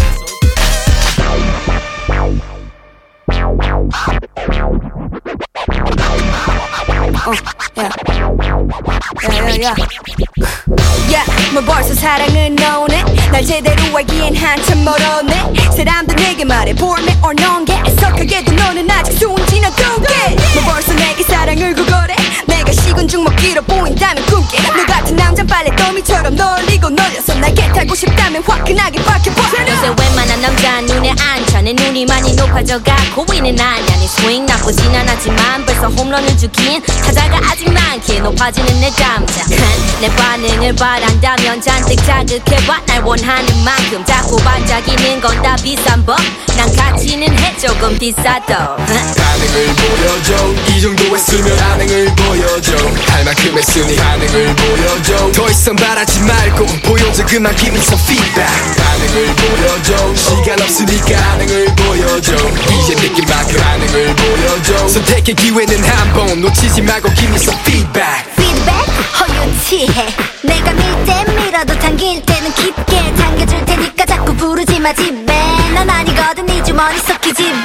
[11.13, 13.05] 야, 뭐 벌써 사랑은 오네?
[13.31, 15.53] 날 제대로 알기엔 한참 멀었네.
[15.77, 17.75] 사람들 내게 말해 볼매 or non-게.
[17.87, 22.15] 애석하게도 너는 아직 순진한 꿈깨 뭐 벌써 내게 사랑을 구걸해?
[22.47, 27.95] 내가 식은 죽 먹기로 보인다면 꿈깨 너 같은 남잔 빨래 더미처럼 널리고 널려서 날개 타고
[27.95, 34.47] 싶다면 화끈하게 박혀버려 요새 웬만한 남자 눈에 안차내 눈이 많이 높아져가고 있는 아냐 내 스윙
[34.47, 39.45] 나쁘진 않았지만 벌써 홈런을 주긴 타자가 아직 많기에 높아지는 내 감자.
[40.01, 42.81] 내 반응을 바란다면 잔뜩 자극해봐.
[42.87, 48.55] 날 원하는 만큼 자꾸 반짝이는 건 다 비싼 법난 가치는 해 조금 비싸도.
[48.87, 50.55] 반응을 보여줘.
[50.69, 52.73] 이 정도 했으면 반응을 보여줘.
[53.09, 55.33] 할 만큼 했으니 반응을 보여줘.
[55.33, 57.25] 더 이상 바라지 말고 보여줘.
[57.27, 58.77] 그만 give me some feedback.
[58.77, 60.15] 반응을 보여줘.
[60.15, 62.35] 시간 없으니까 반응을 보여줘.
[62.71, 64.89] 이제 느낀 만큼 반응을 보여줘.
[64.89, 68.37] 선택의 기회는 한 번 놓치지 말고 give me some feedback.
[68.37, 68.75] 피드백
[69.19, 70.07] 허유치해.
[70.43, 75.33] 내가 밀 때 밀어도 당길 때는 깊게 당겨줄 테니까 자꾸 부르지 마 집에.
[75.73, 77.57] 난 아니거든 네 주머니 썩히 집엔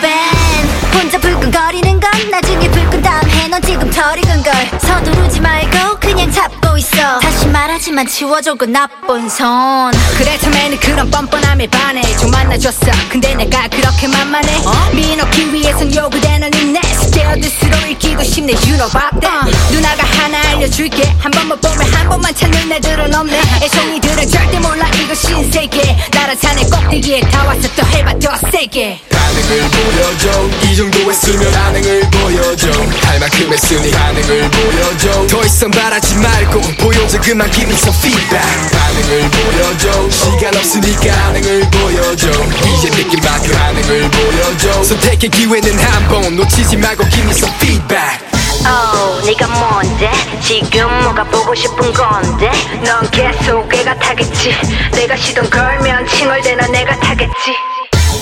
[0.93, 4.53] 혼자 불끈거리는 건 나중에 불끈 다음 해넌 지금 덜 익은 걸.
[4.79, 7.19] 서두르지 말고 그냥 잡고 있어.
[7.19, 9.91] 다시 말하 하지만 지워줘 그 나쁜 손.
[10.17, 12.01] 그래 처음에는 그런 뻔뻔함에 반해.
[12.17, 12.91] 좀 만나줬어.
[13.09, 14.61] 근데 내가 그렇게 만만해.
[14.93, 16.79] 미인 얻기 위해선 요구되는 인내
[17.27, 18.53] 스테어드스로 읽기도 쉽네.
[18.53, 19.51] You know about that.
[19.71, 21.03] 누나가 하나 알려줄게.
[21.19, 23.41] 한 번만 보면 한 번만 찾는 애들은 없네.
[23.63, 24.87] 애송이들은 절대 몰라.
[24.95, 25.97] 이거 신세계.
[26.13, 30.49] 나라산의 꼭대기에 다 왔어 또 해봐 더 세게 반응을 보여줘.
[30.63, 32.69] 이 정도 했으면 반응을 보여줘.
[33.03, 35.27] 할 만큼 했으니 반응을 보여줘.
[35.27, 37.19] 더 이상 바라지 말고 보여줘.
[37.21, 38.71] 그만 give me some feedback.
[38.71, 40.09] 반응을 보여줘.
[40.09, 42.27] 시간 없으니까 반응을 보여줘.
[42.77, 44.83] 이제 느낀 만큼 반응을 보여줘.
[44.83, 48.21] 선택의 기회는 한 번 놓치지 말고 give me some feedback
[48.69, 50.11] Oh, 네가 뭔데?
[50.41, 52.51] 지금 뭐가 보고 싶은 건데?
[52.83, 54.53] 넌 계속 애가 타겠지
[54.91, 57.55] 내가 시동 걸면 칭얼대나 내가 타겠지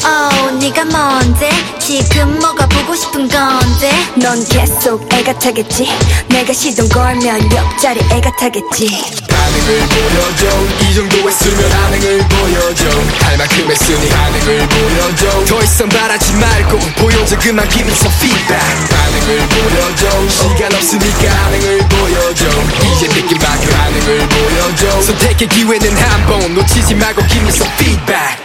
[0.08, 3.92] Oh 네가 뭔데 지금 뭐가 보고 싶은 건데?
[4.16, 5.88] 넌 계속 애가 타겠지.
[6.30, 8.88] 내가 시동 걸면 옆자리 애가 타겠지.
[9.28, 10.48] 반응을 보여줘.
[10.82, 12.86] 이 정도 했으면 반응을 보여줘.
[13.22, 15.46] 할 만큼 했으니 반응을 보여줘.
[15.46, 17.38] 더 이상 바라지 말고 보여줘.
[17.40, 18.90] 그만 give me some feedback.
[18.90, 20.30] 반응을 보여줘.
[20.30, 22.46] 시간 없으니까 반응을 보여줘.
[22.94, 25.02] 이제 느낀 만큼 반응을 보여줘.
[25.02, 28.45] 선택의 기회는 한 번 놓치지 말고 give me some feedback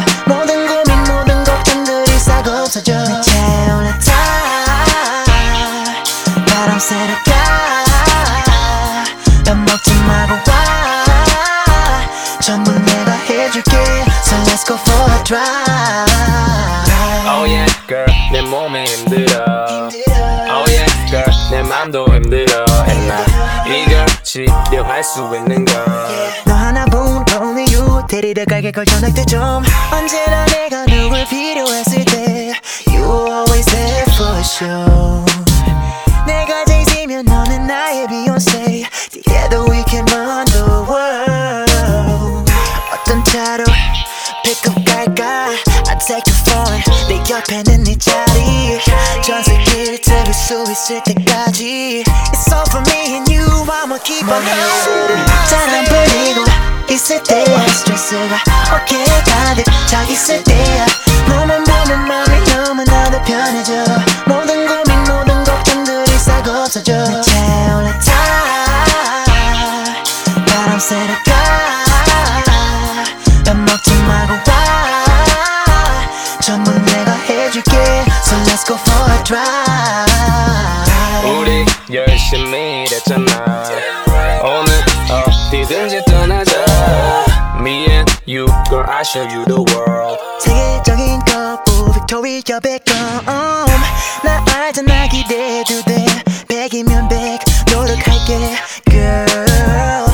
[15.31, 16.11] drive
[17.23, 19.45] Oh yeah, girl, 내 몸이 힘들어.
[20.49, 22.65] Oh yeah, girl, 내 맘도 힘들어.
[22.87, 23.23] And 나
[23.65, 25.85] 이걸 치료할 수 있는 건.
[26.45, 29.63] 너 하나뿐 only you 데리러 가게 걸 전화도 좀
[29.93, 32.53] 언제나 내가 누굴 필요했을 때
[32.87, 35.23] You always there for sure
[36.27, 40.05] 내가 제이지면 너는 나의 Beyonce Together we can
[46.19, 48.79] Phone 내 옆에는 네 자리.
[49.23, 52.03] 전 세계를 들을 수 있을 때까지.
[52.05, 53.47] It's all for me and you.
[53.71, 56.43] I'ma keep on going 잘안 풀리고
[56.89, 58.43] 있을 때 스트레스가
[58.75, 60.85] 어깨에 가득 차 있을 때야.
[61.29, 63.71] 너만 보면 마음이 너무나도 편해져.
[64.27, 66.91] 모든 고민 모든 걱정들이 싹 없어져.
[67.05, 68.11] 내 차에 올라 타.
[70.45, 71.50] 바람 쐬러 가
[78.60, 80.06] let's go for a drive
[81.26, 83.26] 우리 열심히 일했잖아.
[84.42, 84.72] 오늘
[85.10, 86.52] 어디든지 떠나자.
[87.58, 90.18] Me and you, girl, I show you the world.
[90.40, 92.94] 세계적인 거부 빅토리아 백검
[94.22, 96.06] 나 알잖아 기대해도 돼
[96.48, 97.40] 백이면 백
[97.72, 98.56] 노력할게
[98.88, 100.06] girl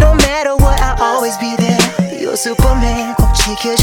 [0.00, 1.78] No matter what I'll always be there
[2.20, 3.81] You superman 꼭 지켜줄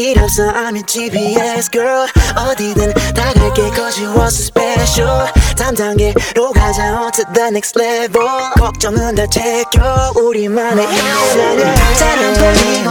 [0.00, 2.06] 일 없어 I'm your GPS girl.
[2.34, 5.28] 어디든 다 갈게 cause you are so special.
[5.58, 8.26] 다음 단계로 가자 on to the next level.
[8.56, 11.74] 걱정은 다 제껴 우리만의 인생을.
[11.98, 12.90] 잘안 풀리고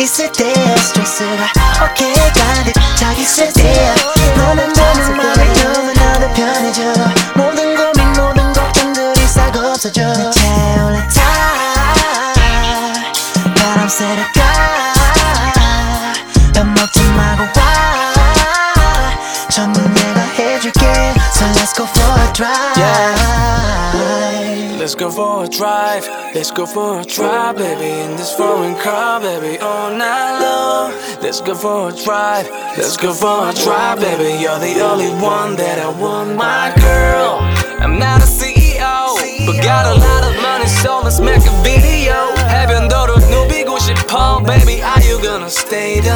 [0.00, 1.48] 있을 때 스트레스가
[1.82, 3.94] 어깨에 가득 차 있을 때야
[4.36, 6.82] 너만 보면 마음이 너무 나도 편해져.
[7.36, 10.12] 모든 고민 모든 걱정들이 싹 없어져.
[10.12, 12.34] 내 차에 올라 타
[13.56, 14.49] 바람 쐬러 가
[21.39, 22.75] So let's go for a drive
[24.85, 26.05] Let's go for a drive.
[26.35, 27.89] Let's go for a drive, baby.
[28.01, 30.91] In this foreign car, baby, all night long.
[31.23, 32.47] Let's go for a drive.
[32.77, 34.37] Let's go for a drive, baby.
[34.39, 37.39] You're the only one that I want, my girl.
[37.81, 39.15] I'm not a CEO,
[39.47, 42.35] but got a lot of money, so let's make a video.
[42.47, 44.83] 해변도로 누비고 싶어, baby.
[44.83, 46.15] Are you gonna stay the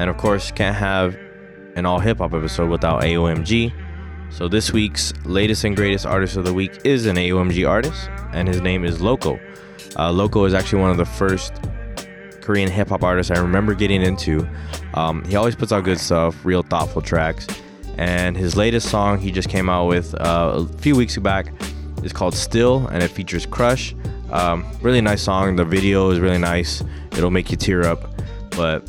[0.00, 1.14] And of course, can't have
[1.76, 3.70] an all hip hop episode without AOMG.
[4.30, 8.48] So this week's latest and greatest artist of the week is an AOMG artist, and
[8.48, 9.38] his name is Loco.
[9.98, 11.52] Uh, Loco is actually one of the first
[12.40, 14.48] Korean hip hop artists I remember getting into.
[14.94, 17.46] Um, he always puts out good stuff, real thoughtful tracks.
[17.98, 21.52] And his latest song he just came out with uh, a few weeks back
[22.02, 23.94] is called Still, and it features Crush.
[24.30, 25.56] Um, really nice song.
[25.56, 26.82] The video is really nice.
[27.12, 28.14] It'll make you tear up.
[28.56, 28.88] But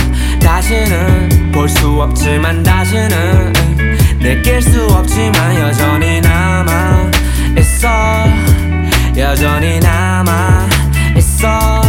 [0.61, 3.51] 다시는 볼 수 없지만 다시는
[4.19, 7.09] 느낄 수 없지만 여전히 남아
[7.57, 7.89] 있어.
[9.17, 10.67] 여전히 남아
[11.17, 11.81] 있어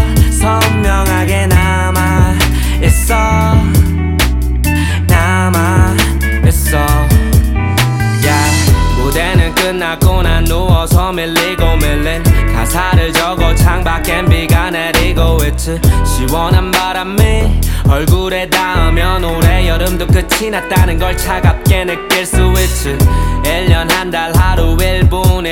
[10.23, 12.23] 난 누워서 밀리고 밀린
[12.55, 15.81] 가사를 적어 창밖엔 비가 내리고 있지.
[16.05, 22.97] 시원한 바람이 얼굴에 닿으면 올해 여름도 끝이 났다는 걸 차갑게 느낄 수 있지.
[23.45, 25.11] 1년 한 달 하루 1분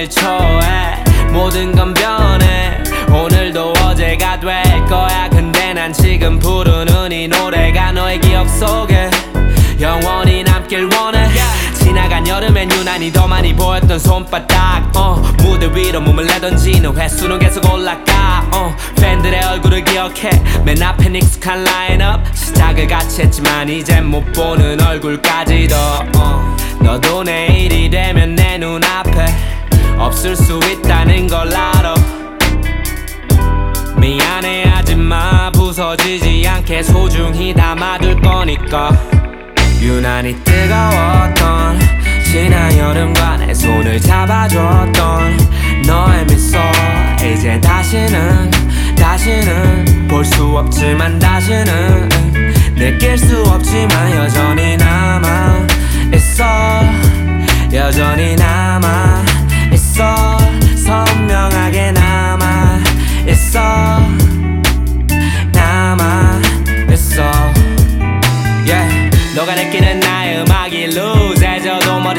[0.09, 2.79] 1초에 모든 건 변해.
[3.13, 5.29] 오늘도 어제가 될 거야.
[5.31, 9.11] 근데 난 지금 부르는 이 노래가 너의 기억 속에
[9.81, 11.20] 영원히 남길 원해
[12.41, 18.75] 여름엔 유난히 더 많이 보였던 손바닥 어, 무대 위로 몸을 내던지는 횟수는 계속 올라가 어,
[18.97, 20.31] 팬들의 얼굴을 기억해.
[20.65, 22.25] 맨 앞엔 익숙한 라인업.
[22.35, 25.77] 시작을 같이 했지만 이젠 못 보는 얼굴까지도
[26.17, 29.27] 어, 너도 내일이 되면 내 눈앞에
[29.99, 31.95] 없을 수 있다는 걸 알아.
[33.99, 35.53] 미안해 하지마.
[35.53, 38.97] 부서지지 않게 소중히 담아둘 거니까.
[39.83, 42.00] 유난히 뜨거웠던
[42.31, 45.37] 지난 여름과 내 손을 잡아줬던
[45.85, 46.59] 너의 미소.
[47.17, 48.49] 이제 다시는
[48.97, 52.09] 다시는 볼 수 없지만 다시는
[52.77, 55.67] 느낄 수 없지만 여전히 남아
[56.15, 56.45] 있어.
[57.73, 59.25] 여전히 남아
[59.73, 60.39] 있어.
[60.77, 62.79] 선명하게 남아
[63.27, 63.61] 있어.
[65.53, 66.41] 남아
[66.93, 67.23] 있어.
[68.67, 69.11] Yeah.
[69.35, 71.30] 너가 느끼는 나의 음악이 루즈해져도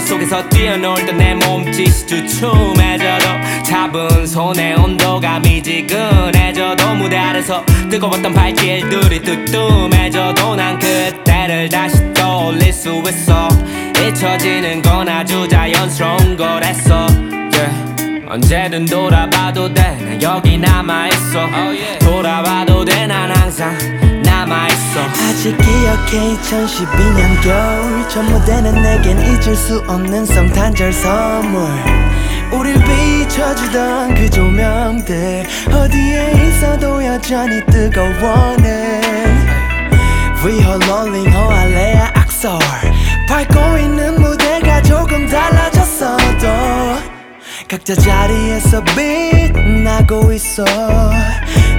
[0.02, 10.56] 머릿속에서 뛰어놀 때 내 몸짓이 주춤해져도 잡은 손의 온도가 미지근해져도 무대 아래서 뜨거웠던 발길들이 뜨뜸해져도
[10.56, 13.48] 난 그때를 다시 떠올릴 수 있어.
[13.98, 17.06] 잊혀지는 건 아주 자연스러운 거랬어.
[17.54, 18.26] yeah.
[18.28, 21.48] 언제든 돌아봐도 돼난 여기 남아있어.
[22.00, 23.06] 돌아봐도 돼.
[23.06, 24.01] 난 항상 남
[25.20, 28.08] 아직 기억해 2012년 겨울.
[28.10, 31.64] 저 무대는 내겐 잊을 수 없는 성탄절 선물.
[32.52, 35.46] 우릴 비춰주던 그 조명들.
[35.72, 39.02] 어디에 있어도 여전히 뜨거워는.
[40.44, 42.60] We are rolling 호알레아 악설.
[43.28, 46.48] 밟고 있는 무대가 조금 달라졌어도
[47.70, 50.66] 각자 자리에서 빛나고 있어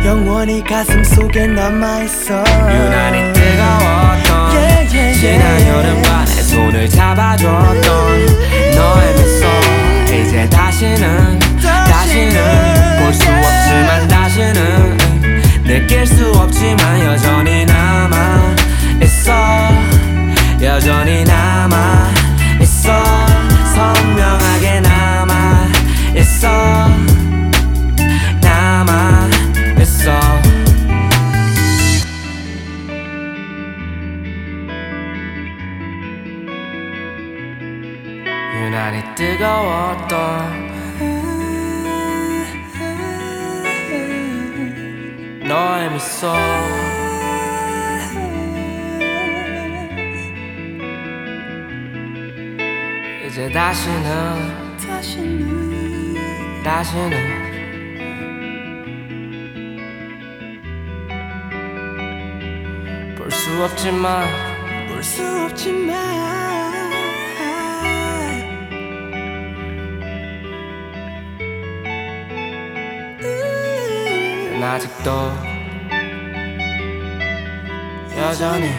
[0.04, 2.34] 영원히 가슴 속에 남아있어.
[2.70, 5.68] 유난히 뜨거웠던 Yeah, yeah, 지난 yeah.
[5.70, 7.82] 여름과 내 손을 잡아줬던
[8.74, 9.46] 너의 미소
[10.12, 12.72] 이제 다시는 다시는.
[12.98, 14.98] 볼 수 없지만 다시는
[15.64, 18.56] 느낄 수 없지만 여전히 남아
[19.02, 19.32] 있어.
[20.62, 21.24] 여전히
[30.02, 30.10] 있어
[38.56, 40.72] 유난히 뜨거웠던
[45.46, 46.32] 너의 미소.
[53.26, 54.76] 이제 다시는
[56.64, 57.41] 다시는
[63.52, 64.24] 수 없지만
[64.88, 65.92] 볼 수 없지만
[74.58, 75.10] 난 아직도
[78.16, 78.70] 여전히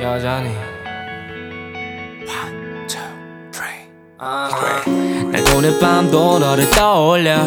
[0.00, 0.48] 여전히
[2.28, 3.00] One, two,
[3.50, 3.88] three.
[5.32, 7.38] 날 오늘 밤도 너를 떠올려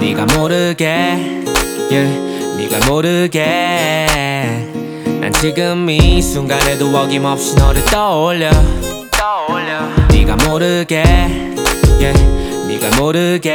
[0.00, 0.86] 네가 모르게
[1.90, 4.06] yeah, 네가 모르게
[5.20, 8.50] 난 지금 이 순간에도 어김없이 너를 떠올려
[9.10, 11.02] 떠올려 네가 모르게
[12.00, 13.54] yeah, 네가 모르게.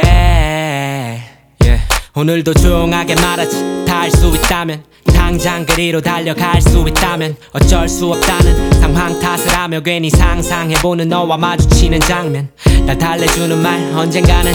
[2.16, 3.84] 오늘도 조용하게 말하지.
[3.86, 9.80] 다 할 수 있다면 당장 그리로 달려갈 수 있다면 어쩔 수 없다는 상황 탓을 하며
[9.80, 12.48] 괜히 상상해보는 너와 마주치는 장면.
[12.86, 14.52] 날 달래주는 말 언젠가는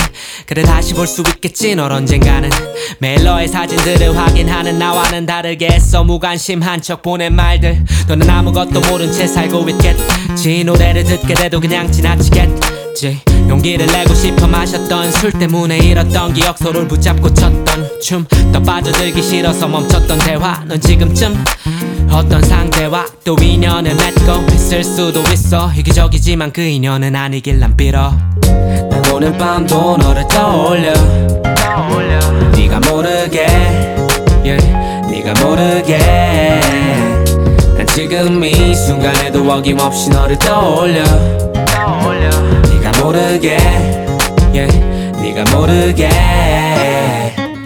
[0.48, 2.50] 그래 다시 볼 수 있겠지 널 언젠가는.
[3.24, 7.84] 너의 사진들을 확인하는 나와는 다르게 애써 무관심한 척 보낸 말들.
[8.08, 10.64] 너는 아무것도 모른 채 살고 있겠지.
[10.64, 13.22] 노래를 듣게 돼도 그냥 지나치겠지
[13.52, 18.26] 용기를 내고 싶어 마셨던 술 때문에 잃었던 기억 서로를 붙잡고 췄던 춤.
[18.54, 21.44] 더 빠져들기 싫어서 멈췄던 대화 넌 지금쯤
[22.10, 25.70] 어떤 상대와 또 인연을 맺고 있을 수도 있어.
[25.76, 28.14] 이기적이지만 그 인연은 아니길 난 빌어.
[28.90, 30.94] 난 오늘 밤도 너를 떠올려.
[32.56, 33.48] 네가 모르게
[34.46, 35.98] 네가 모르게.
[37.76, 41.04] 난 지금 이 순간에도 어김없이 너를 떠올려.
[41.04, 42.61] 네가
[43.03, 43.57] 모르게
[44.53, 46.09] yeah, 네가 모르게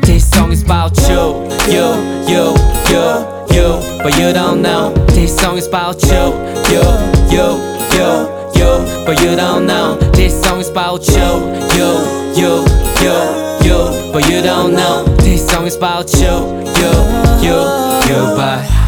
[0.02, 1.94] This song is about you you
[2.28, 2.54] you
[2.90, 6.34] you you but you don't know This song is about you
[6.70, 6.82] you
[7.30, 7.58] you
[7.94, 11.88] you you but you don't know This song is about you you
[12.34, 12.64] you
[13.02, 13.16] you
[13.64, 16.90] you but you don't know This song is about you you
[17.40, 17.56] you
[18.08, 18.80] you but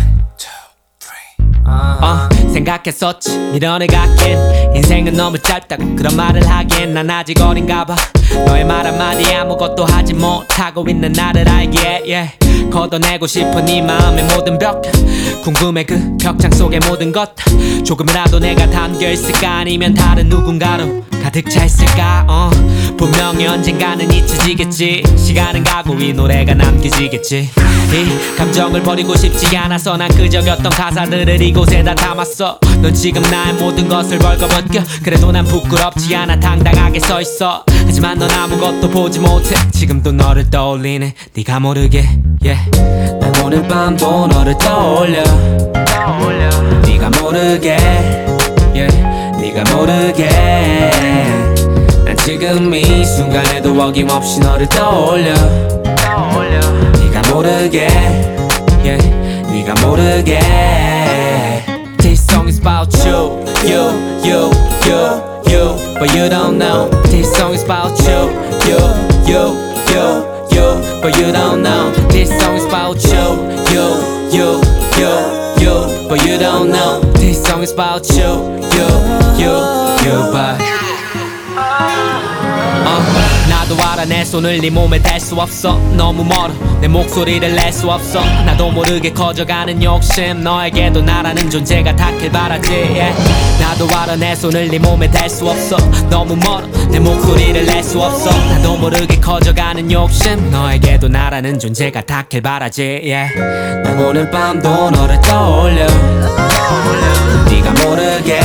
[1.65, 3.52] 어, 생각했었지.
[3.88, 4.38] 갖긴
[4.76, 7.96] 인생은 너무 짧다고 그런 말을 하기엔 난 아직 어린가 봐.
[8.46, 12.47] 너의 말 한마디 아무것도 하지 못하고 있는 나를 알기에 yeah.
[12.72, 14.82] 걷어내고 싶은 네 마음의 모든 벽.
[15.44, 17.32] 궁금해 그 벽장 속의 모든 것.
[17.86, 19.60] 조금이라도 내가 담겨 있을까?
[19.60, 22.26] 아니면 다른 누군가로 가득 차 있을까?
[22.28, 22.50] 어
[22.98, 25.04] 분명히 언젠가는 잊혀지겠지.
[25.18, 27.50] 시간은 가고 이 노래가 남겨지겠지.
[27.94, 32.60] 이 감정을 버리고 싶지 않아서 난 끄적였던 가사들을 이곳에다 담았어.
[32.82, 34.84] 넌 지금 나의 모든 것을 벌거벗겨.
[35.04, 36.40] 그래도 난 부끄럽지 않아.
[36.40, 39.56] 당당하게 서 있어 하지만 넌 아무것도 보지 못해.
[39.72, 41.14] 지금도 너를 떠올리네.
[41.34, 42.04] 네가 모르게
[42.44, 42.70] yeah.
[43.20, 45.24] 난 오늘 밤도 너를 떠올려.
[46.86, 47.78] 네가 모르게
[48.76, 49.02] yeah.
[49.40, 50.30] 네가 모르게.
[52.06, 55.34] 난 지금 이 순간에도 어김없이 너를 떠올려.
[57.00, 57.88] 네가 모르게
[58.84, 59.10] yeah.
[59.50, 60.40] 네가 모르게.
[61.98, 63.92] This song is about you you
[64.24, 64.52] you
[64.86, 65.37] you
[66.00, 66.90] but you don't know.
[67.06, 68.20] This song is about you
[68.70, 68.80] you
[69.30, 69.44] you
[69.92, 70.06] you
[70.54, 71.02] you.
[71.02, 71.92] But you don't know.
[72.10, 73.26] This song is about you
[73.74, 73.86] you
[74.32, 74.62] you
[75.00, 75.14] you
[75.62, 76.08] you.
[76.10, 77.02] But you don't know.
[77.14, 78.32] This song is about you
[78.76, 78.88] you
[79.42, 79.54] you
[80.06, 80.18] you.
[80.32, 80.62] But
[82.90, 85.78] 어, 나도 알아 내 손을 네 몸에 댈 수 없어.
[85.96, 88.24] 너무 멀어 내 목소리를 낼 수 없어.
[88.46, 92.72] 나도 모르게 커져가는 욕심 너에게도 나라는 존재가 닿길 바라지.
[92.74, 93.14] yeah.
[93.60, 95.78] 나도 알아 내 손을 네 몸에 댈 수 없어.
[96.10, 98.30] 너무 멀어 내 목소리를 낼 수 없어.
[98.50, 102.82] 나도 모르게 커져가는 욕심 너에게도 나라는 존재가 닿길 바라지.
[103.04, 103.34] Yeah.
[103.84, 105.88] 난 오늘 밤도 너를 떠올려.
[107.50, 108.40] 네가 모르게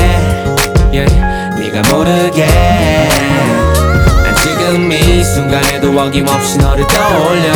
[0.92, 1.14] yeah.
[1.58, 2.46] 네가 모르게.
[2.46, 3.41] 난
[4.71, 7.51] 지금 이 순간에도 어김없이 너를 떠올려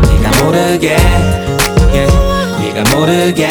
[0.00, 0.96] 네가 모르게
[1.92, 2.12] yeah,
[2.60, 3.48] 네가 모르게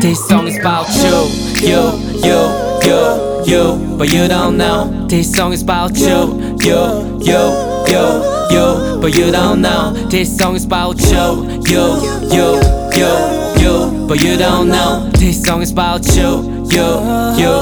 [0.00, 1.28] This song is about you
[1.64, 1.80] you
[2.22, 2.38] you
[2.84, 6.76] you you but you don't know This song is about you you
[7.24, 7.40] you
[7.88, 8.04] you
[8.50, 11.96] you but you don't know This song is about you you
[12.28, 12.60] you
[12.94, 13.10] you
[13.58, 16.84] you but you don't know This song is about you you
[17.40, 17.52] you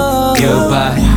[0.43, 1.10] you but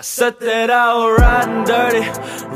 [0.00, 2.04] I said that I was riding dirty,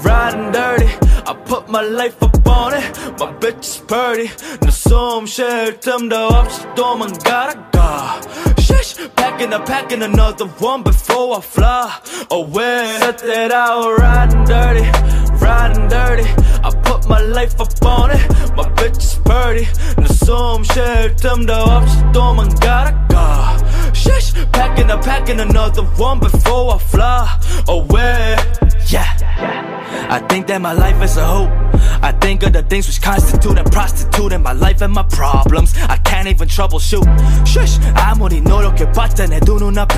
[0.06, 0.90] riding dirty.
[1.26, 2.84] I put my life up on it.
[3.18, 4.28] My bitch is pretty.
[4.60, 8.20] 너 숨 쉴 틈도 없이 도망가라 가.
[8.58, 11.88] Shish, packing up, packing another one before I fly
[12.30, 12.84] away.
[13.00, 14.84] Said that I was riding dirty,
[15.40, 16.28] riding dirty.
[16.62, 18.20] I put my life up on it.
[18.54, 19.64] My bitch is pretty.
[19.96, 23.56] 너 숨 쉴 틈도 없이 도망가라 가.
[23.92, 27.26] Shush, packing up, packing another one before I fly
[27.68, 28.36] away.
[28.88, 29.06] Yeah.
[30.10, 31.50] I think that my life is a hope.
[32.02, 35.74] I think of the things which constitute and prostitute in my life and my problems.
[35.88, 37.06] I can't even troubleshoot.
[37.46, 39.94] Shush, 아무리 노력해봤자 내 두 눈앞에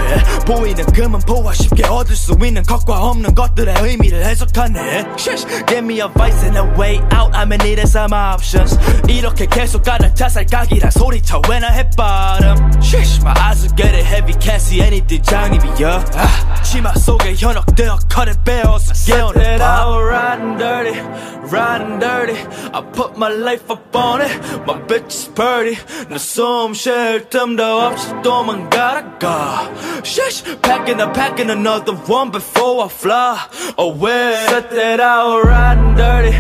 [0.47, 5.17] 보이는 그만 보아 쉽게 얻을 수 있는 것과 없는 것들의 의미를 해석하네.
[5.19, 7.33] Shush, give me advice and a way out.
[7.35, 8.79] I'm in need of some options.
[9.09, 12.59] 이렇게 계속 가는 자살각이란 소리쳐 when I hit bottom.
[12.83, 14.35] Shush, my eyes are getting heavy.
[14.35, 16.05] Can't see anything 장님이야.
[16.17, 19.87] 아, 치마 속에 현혹되어 cut it 배워서 깨어내 봐.
[19.99, 21.01] riding dirty,
[21.51, 22.39] riding dirty.
[22.73, 24.31] I put my life up on it.
[24.67, 25.77] My bitch is pretty.
[26.09, 29.69] 나 숨 쉴 틈도 없이 도망가다가.
[30.05, 33.39] Shush, packing up, packing another one before I fly
[33.79, 34.37] away.
[34.47, 36.37] Set that out, riding dirty.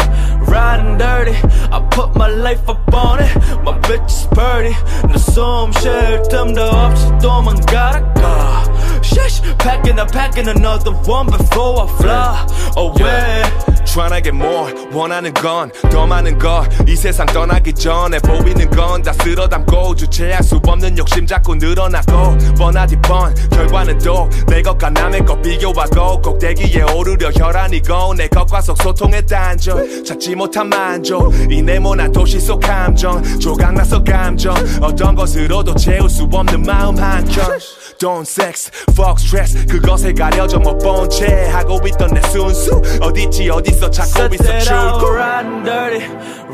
[0.47, 1.35] Riding dirty,
[1.73, 3.33] I put my life up on it.
[3.65, 4.77] My bitch is pretty.
[5.09, 8.63] 나 숨 쉴 틈도 없이 도망가다가.
[9.08, 12.48] Shush, packing up, packing another one before I fly
[12.78, 13.44] away.
[13.86, 19.14] Trying to get more 원하는 건 더 많은 것이 세상 떠나기 전에 보이는 건 다
[19.14, 22.38] 쓸어 담고 주체할 수 없는 욕심 자꾸 늘어나고.
[22.58, 26.22] 뻔하디 뻔 결과는 또내 것과 남의 것 비교하고.
[26.22, 31.34] 꼭대기에 오르려 혈안이 고 내 것과 속 소통의 단절 찾지 못한 만족.
[31.50, 34.56] 이 네모난 도시 속 감정 조각나서 감정.
[34.82, 37.58] 어떤 것으로도 채울 수 없는 마음 한켠.
[37.98, 43.91] Don't sex, fuck stress 그것에 가려져 못 본 채 하고 있던 내 순수 어딨지 어디서
[43.91, 46.05] 찾고 있어 Set out, 출구 riding dirty,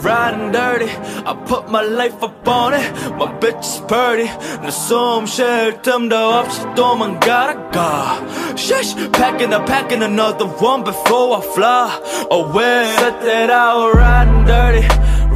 [0.02, 0.90] riding dirty.
[1.24, 2.84] I put my life up on it.
[3.16, 4.28] My bitch is pretty.
[4.62, 8.18] 나 숨 쉴 틈도 없이 도망가다가.
[8.56, 11.88] Shush, packing up, packing another one before I fly
[12.30, 12.92] away.
[12.98, 14.86] Set that out, riding dirty.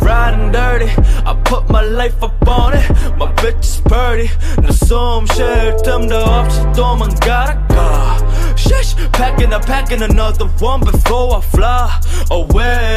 [0.01, 0.91] Riding dirty,
[1.25, 2.89] I put my life up on it.
[3.19, 4.29] My bitch is pretty.
[4.63, 8.19] 나 숨 쉴 틈도 없이 도망가다가.
[8.57, 12.01] Shush, packing up, packing another one before I fly
[12.31, 12.97] away.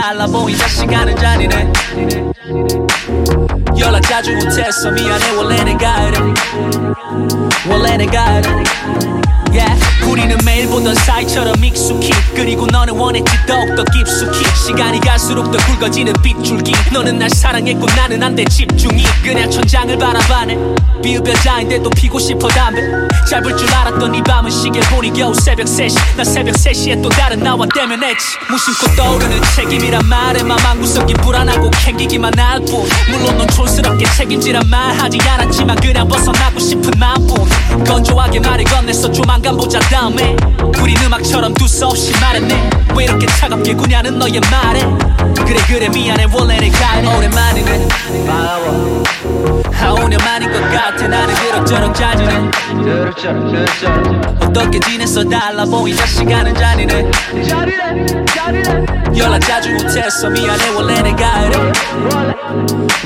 [0.00, 1.72] 달라 보인 다 시간은 잔이네
[3.78, 5.30] 연락 자주 못했어 미안해.
[5.36, 6.18] 원래 내가 이래
[7.68, 8.48] 원래 내가 이래
[9.52, 9.90] yeah.
[10.08, 12.10] 우리는 매일 보던 사이처럼 익숙히.
[12.34, 14.42] 그리고 너는 원했지 더욱더 깊숙이.
[14.66, 16.72] 시간이 갈수록 더 굵어지는 빗줄기.
[16.92, 20.56] 너는 날 사랑했고 나는 안돼 집 중이 그냥 천장을 바라봐네.
[21.02, 22.80] 비흡여자인데도 피고 싶어 담배.
[23.28, 26.16] 짧을 줄 알았던 이 밤은 시계 보니 겨우 새벽 3시.
[26.16, 28.24] 나 새벽 3시에 또 다른 나와 대면했지.
[28.48, 32.88] 무심코 떠오르는 책임이란 말에 맘 한구석이 불안하고 캥기기만 할 뿐.
[33.10, 37.84] 물론 넌 촌스럽게 책임지란 말 하지 않았지만 그냥 벗어나고 싶은 마음뿐.
[37.84, 40.36] 건조하게 말을 건넸어 조만간 보자 다 다음에.
[40.80, 44.80] 우린 음악처럼 두서없이 말했네 왜 이렇게 차갑게 구냐는 너의 말에.
[45.34, 47.88] 그래 그래 미안해 원래 내가 이래 오랜만이네
[48.26, 49.02] 반가워
[49.72, 51.08] 한 5년 만인 것 같아.
[51.08, 52.50] 나는 그럭저럭 자지네
[54.40, 55.24] 어떻게 지냈어?
[55.24, 57.10] 달라 보이자 시간은 잔이네
[59.16, 60.28] 연락 자주 못했어.
[60.30, 61.72] 미안해 원래 내가 이래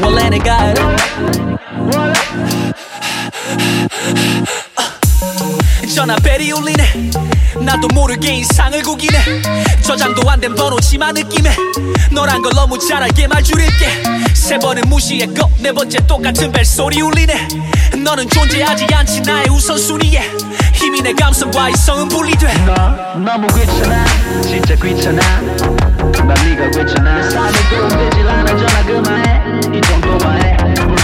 [0.02, 0.82] 원래 내가 이래
[5.94, 7.10] 전화벨이 울리네.
[7.60, 9.42] 나도 모르게 인상을 구기네.
[9.82, 11.54] 저장도 안 된 번호지만 느낌에.
[12.10, 14.02] 너란 걸 너무 잘 알게 말 줄일게.
[14.34, 17.48] 세 번은 무시했고 네 번째 똑같은 벨소리 울리네.
[18.02, 20.20] 너는 존재하지 않지 나의 우선순위에.
[20.74, 22.52] 힘이 내 감성과 이성은 분리돼.
[22.66, 22.74] 너
[23.18, 24.04] 너무 귀찮아.
[24.42, 25.20] 진짜 귀찮아.
[25.46, 27.14] 난 네가 귀찮아.
[27.20, 28.56] 내 삶이 도움되질 않아.
[28.56, 29.78] 전화 그만해.
[29.78, 30.33] 이 정도만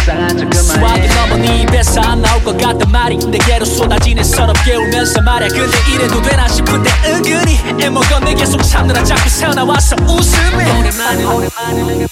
[0.01, 3.17] 해 불쌍한 척 수학이 그만해 넘어 네 입에서 안 나올 것 같단 말이.
[3.17, 4.23] 내게로 쏟아지네.
[4.23, 5.49] 서럽게 울면서 말야.
[5.49, 8.21] 근데 이래도 되나 싶은데 은근히 애먹어.
[8.21, 12.07] 내 계속 참느라 자꾸 새어나와서 웃음이 오랜만에 오랜만에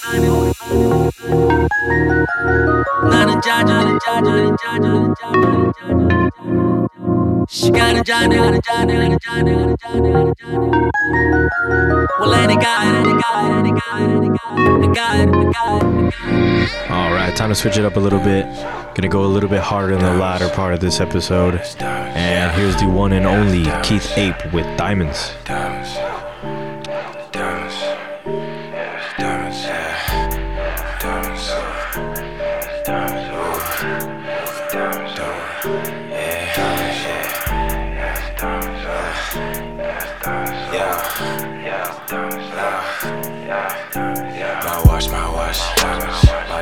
[3.11, 6.78] 나는 자주 나는 자주 나는 자주 나는 자주 나는 자네
[7.51, 8.95] 하는 자네 하는 자네
[12.21, 16.09] 원래 내가 이래 내가 이래 내가 이래 내가 이래 내가 이래
[16.91, 18.45] All right, time to switch it up a little bit.
[18.95, 21.61] Gonna go a little bit harder in the latter part of this episode.
[21.81, 25.33] And here's the one and only Keith Ape with Diamonds.
[25.49, 25.68] My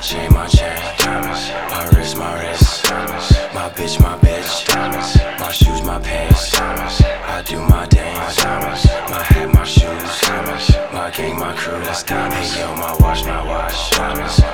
[0.06, 2.84] chain, my chain, my wrist, my wrist,
[3.52, 6.54] my bitch, my bitch, my shoes, my pants.
[6.54, 8.44] I do my dance,
[9.10, 11.80] my hat, my shoes, my gang, my crew.
[11.80, 13.98] that's Hey yo, my watch, my watch,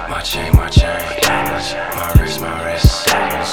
[0.09, 3.52] my chain, my chain, my wrist, my wrist,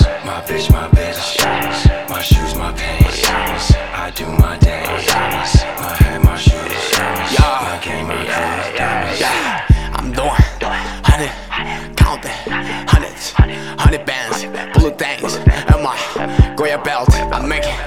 [16.84, 17.10] belt.
[17.14, 17.80] I make it,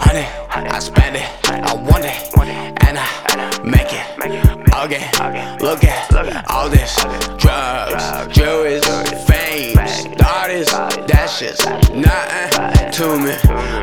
[0.00, 2.32] honey, I spend it, I want it,
[2.86, 4.06] and I make it
[4.74, 5.58] again.
[5.60, 6.94] Look at all this
[7.36, 8.80] drugs, jewelry,
[9.26, 9.78] fame,
[10.24, 13.34] artists, that shit's nothing to me.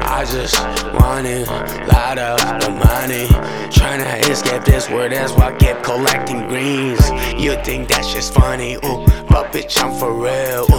[0.01, 0.57] I just
[0.93, 1.47] want it,
[1.87, 3.27] lot of the money.
[3.69, 6.99] Tryna escape this world, that's why I keep collecting greens.
[7.37, 10.74] You think that shit's funny, ooh, but bitch, I'm for real, ooh.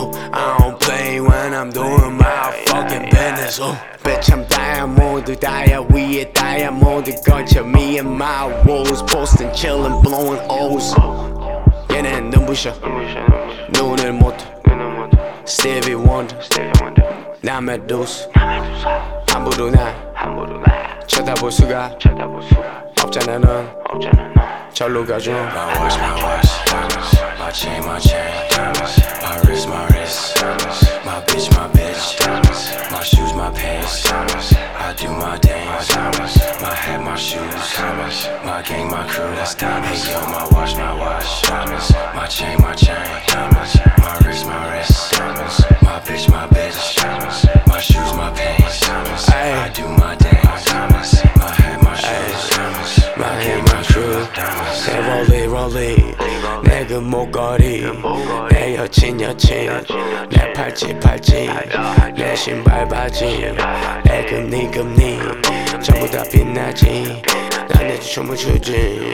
[3.55, 3.78] fucking business, ooh.
[4.03, 10.41] Bitch, I'm diamond, diet, we a diamond, guncha, me and my wolves, posting, chillin', blowing
[10.49, 10.93] O's.
[11.91, 12.74] 얘는 눈부셔,
[13.74, 14.36] 눈을 못
[15.45, 16.39] Stevie Wonder,
[17.41, 18.30] 나 메두스,
[19.28, 19.93] 함부로 나
[21.07, 21.97] 쳐다볼 수가
[23.03, 23.69] 없잖아 넌
[24.74, 28.18] 절로 가줘 My watch, my watch, my chain, my chain,
[29.22, 30.36] my wrist, my wrist,
[31.05, 34.07] my bitch, my bitch, my shoes, my pants.
[34.07, 35.94] I do my dance,
[36.61, 37.42] my hat, my shoes,
[38.44, 39.30] my gang, my crew.
[39.30, 41.49] Hey yo, my watch, my watch,
[42.14, 42.97] my chain, my chain,
[43.99, 45.12] my wrist, my wrist,
[45.82, 48.88] my bitch, my bitch, my shoes, my pants.
[48.88, 50.72] I do my dance,
[51.36, 54.26] my hat, my shoes, my gang, my crew.
[54.86, 56.45] 내 rollie rollie
[56.86, 57.86] 내그 목걸이
[58.49, 59.86] 내 여친 여친
[60.30, 61.49] 내 팔찌 팔찌
[62.15, 63.53] 내 신발 바지
[64.03, 65.19] 내 금리 금리
[65.82, 67.22] 전부 다 빛나지
[67.69, 69.11] 난내 춤을 추지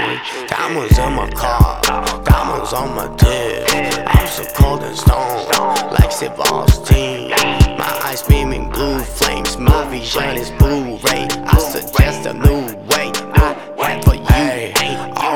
[0.48, 1.82] Diamonds on my car
[2.24, 3.66] Diamonds on my dick
[4.06, 5.48] I'm so cold and stone
[5.92, 7.32] Like Steve Austin
[7.78, 13.56] My eyes beaming blue flames My vision is Blu-ray I suggest a new way I
[13.80, 14.21] have for you all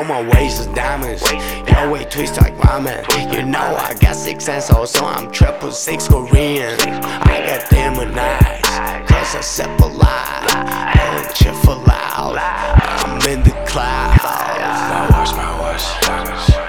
[0.07, 1.21] my waist is diamonds.
[1.69, 3.03] Your way twist like ramen.
[3.33, 6.79] You know I got six sense, so I'm triple six Korean.
[6.79, 8.61] I got demon eyes,
[9.07, 10.55] cause I sip a lot.
[10.55, 11.77] And chill for.
[12.19, 14.23] I'm in the clouds.
[14.23, 15.85] My watch, my watch,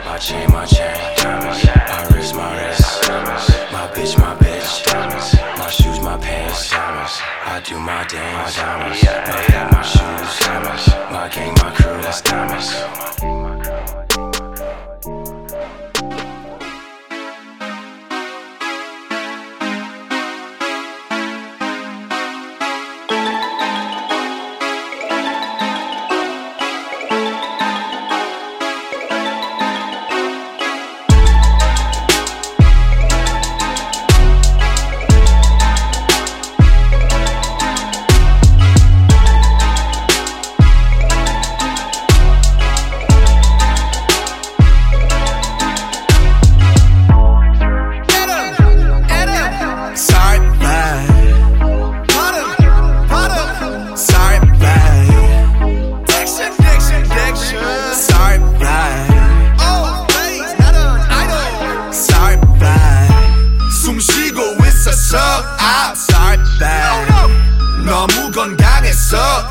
[0.04, 3.08] my chain, my chain, my wrist, my wrist,
[3.72, 6.72] my bitch, my bitch, my shoes, my pants.
[6.72, 11.87] I do my dance, my hat, my shoes, my gang, my crew.
[12.08, 13.57] That's diamonds.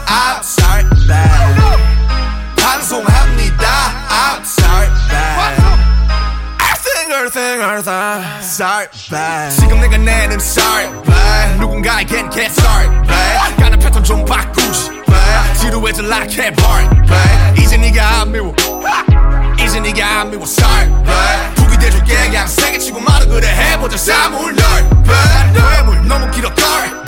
[0.05, 3.67] 압살 백 방송합니다
[4.09, 5.77] 압살 백
[7.07, 7.81] Girl,
[8.41, 9.55] sorry, bad.
[9.59, 11.59] 지금 내가 내는 sorry, bad.
[11.59, 13.55] 누군가에겐 get sorry, bad.
[13.61, 15.59] 가는 패턴 좀 바꾸시, bad.
[15.59, 17.61] 지루해져 like a party, bad.
[17.61, 18.53] 이제 네가 안 미워,
[19.59, 21.55] 이제 네가 안 미워, sorry, bad.
[21.55, 24.55] 북이 돼줄게, 그냥 세게 치고 말아 그래 해보자 사물널,
[25.03, 25.53] bad.
[25.53, 27.06] 뇌물 너무 길어, girl.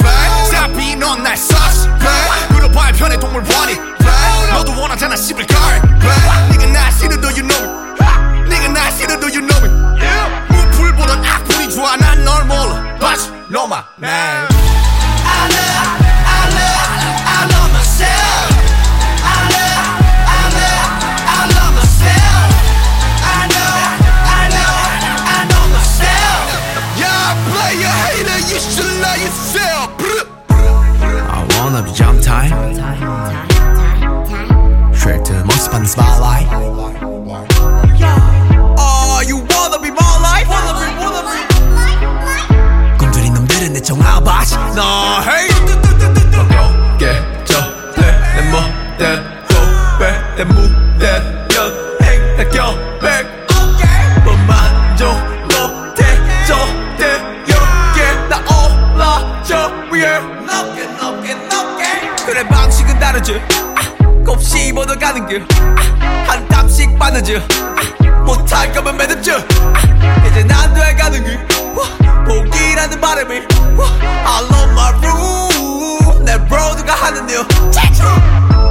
[0.60, 3.76] 사비 넌날 썼어 babe 그려봐야 편해 동물 원이
[4.52, 5.58] 너도 원하잖아 씹을 걸
[6.50, 11.24] 네가 날 싫어 do you know it 네가 날 싫어 do you know it 무풀보단
[11.24, 12.84] 악플이 좋아 난 널 몰라
[13.50, 14.69] know my name
[35.90, 36.48] to the most fun spotlight.
[38.78, 40.48] Oh, you wanna be more like
[42.98, 45.48] 꿈들인 놈들은 내 정아바시 너 hey.
[46.98, 47.62] 깨져
[47.96, 49.24] 내 멋대로
[50.00, 51.58] 빼내 무대여
[52.02, 53.28] 행다 껴백
[54.26, 55.08] 너만족
[55.44, 56.04] 못해
[56.46, 57.98] 저대여게
[58.30, 63.42] 나 올라 저 위에 높게 높게 높게 그래 방식은 다르지.
[63.76, 65.48] 아, 곱씹어도 가는 길한
[67.10, 67.38] 땀씩 빠르지.
[67.38, 69.32] 아, 못할 거면 매듭지.
[69.32, 71.40] 아, 이제 난 돼가는 길.
[71.76, 71.86] 와,
[72.26, 73.40] 포기라는 바람이.
[73.78, 73.88] 와,
[74.26, 76.26] I love my room.
[76.26, 77.40] 내 브로드가 하는 일.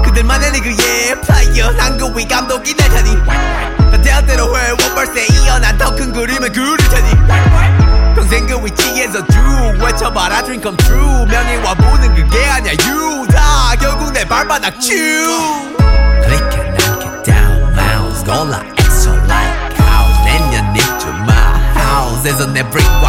[0.04, 3.16] 그들만의 리그의 플레이어 난 그 위 감독이 될 테니.
[3.90, 7.10] 다 대학대로 해 원벌스에 이어 난 더 큰 그림을 그릴 테니.
[8.14, 9.38] 평생 그 위치에서 쭉
[9.82, 10.42] 외쳐봐라.
[10.42, 11.26] Dream come true.
[11.26, 12.72] 명예와 부는 그게 아니야.
[12.86, 14.80] You 다 결국 내 발바닥.
[14.80, 14.94] 쭉
[16.28, 16.57] down
[18.28, 21.32] 골라 extra like house 내년 입주 my
[21.74, 22.62] house에서 내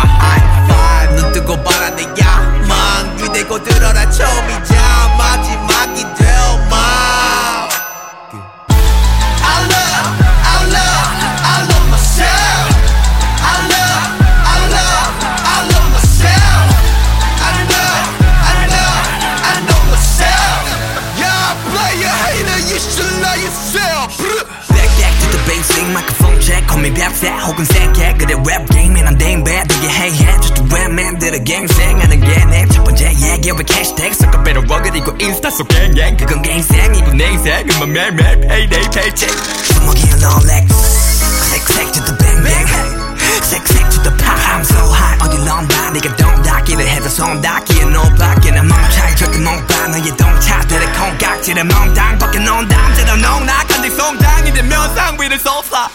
[0.07, 1.61] high five 눈 뜨고
[1.95, 4.75] 내 야망 기대고 들어라 처음이자
[5.17, 6.18] 마지막이 될
[26.89, 32.19] me 벽세 혹은 생각 그래 랩 게임에 난 댕배 되게 해이해 just rap man들의 갱생하는
[32.19, 37.31] 게내첫 번째 얘기 왜 캐시택 섞어 배로 그리고 인스타 속 갱갱 그건 내 인생이고 내
[37.31, 39.29] 인생은 매일매일 payday paycheck.
[39.67, 40.67] 주먹이 롤렉
[41.49, 43.09] click click to the bang bang.
[43.49, 44.37] Click to the pop.
[44.49, 49.15] I'm so hot 어딜 넌봐 네가 동 닫기를 해도 손 닫기에 노밖에 난 멈춰 차이
[49.15, 55.39] 절대 못봐 너의 동차들의 콩깍지를 멍당 벗겨 놓은 담대로 농락한 네 송장이 되면 상 위를
[55.39, 55.89] 쏟아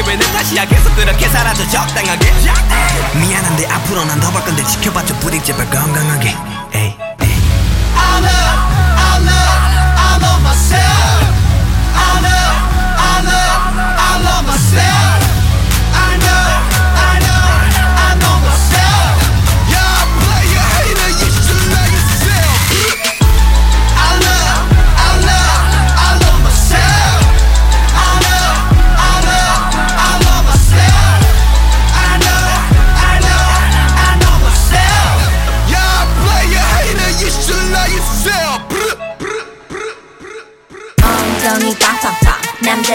[0.00, 0.64] 어중간한 게왜 내 탓이야?
[0.66, 2.32] 계속 그렇게 살아도 적당하게?
[3.14, 6.34] 미안한데 앞으로 난더볼 건데 지켜봐줘 부디 제발 건강하게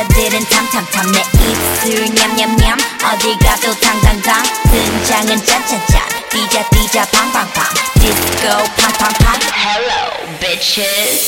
[0.05, 2.77] 남자들은 탐탐탐 내 입술 냠냠냠.
[3.05, 4.43] 어디 가도 당당당?
[4.69, 7.63] 등장은 짠짠짠 띠자 띠자 팡팡팡
[7.99, 9.39] 디스코 팡팡팡.
[9.53, 11.25] Hello bitches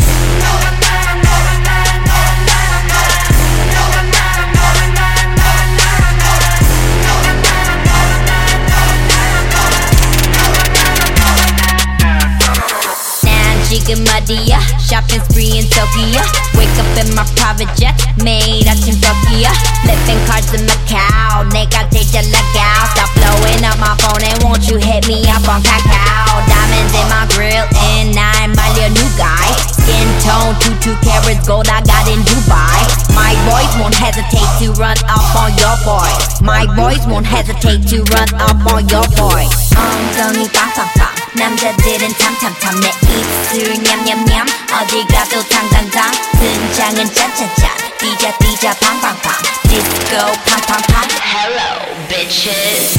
[13.86, 16.22] 지금 어디야 shopping spree in Tokyo
[16.57, 22.11] wake up in my private jet 매일 아침 터키야 flipping cards in Macau 내가 제일
[22.12, 26.45] 잘 나가 stop blowing up my phone and won't you hit me up on Kakao
[26.47, 27.66] diamonds in my grill
[27.97, 32.84] and 날 말려 new guy skin tone two two carats gold I got in Dubai
[33.16, 36.11] my boys won't hesitate to run up on your boy
[36.45, 42.89] my boys won't hesitate to run up on your boy 엉덩이 빵빵빵 남자들은 탐탐탐 내
[42.89, 44.45] 입술 냠냠냠.
[44.73, 46.11] 어디 가도 당당당.
[46.39, 47.77] 등장은 짠짠짠.
[47.99, 49.31] 뛰자 뛰자 팡팡팡.
[49.69, 51.07] 디스코 팡팡팡.
[51.21, 52.97] Hello bitches.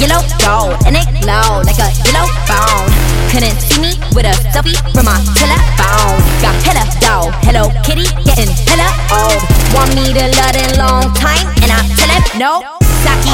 [0.00, 3.03] Yellow gold and it glow like a yellow bone.
[3.34, 6.22] Couldn't see me with a selfie from my telephone.
[6.40, 9.42] Got hella dough, Hello Kitty getting hella old.
[9.74, 12.83] Want me to love in long time and I tell him no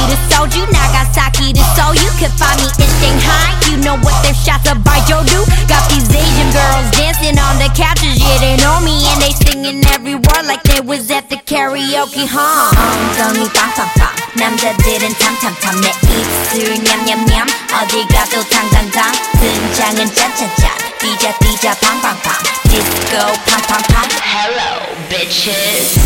[0.08, 1.92] to soju, Nagasaki to Seoul.
[1.94, 3.52] You could find me in Shanghai.
[3.68, 5.44] You know what their shots of Baijiu do.
[5.68, 8.16] Got these Asian girls dancing on the couches.
[8.16, 12.24] Yeah, they know me and they singing every word like they was at the karaoke,
[12.24, 12.72] huh?
[12.72, 14.16] 엉덩이 빵빵빵.
[14.36, 22.32] 남자들은 탐탐탐 내 입술 냠냠냠 어디 가도 당당당 등장은 짠짠짠 뛰자 뛰자 팡팡팡
[22.68, 25.96] 디스코 팡팡팡 Hello bitches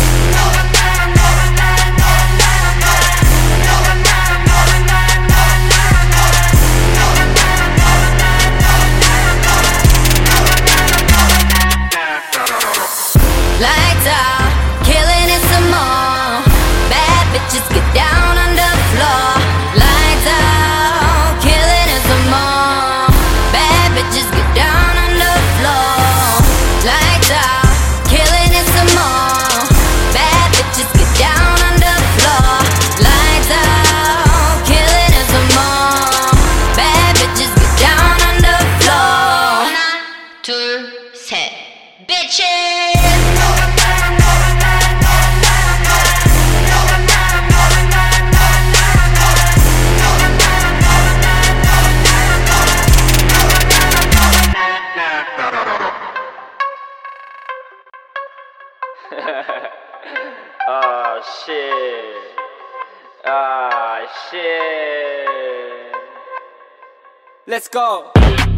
[67.56, 68.12] Let's go.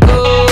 [0.09, 0.48] 여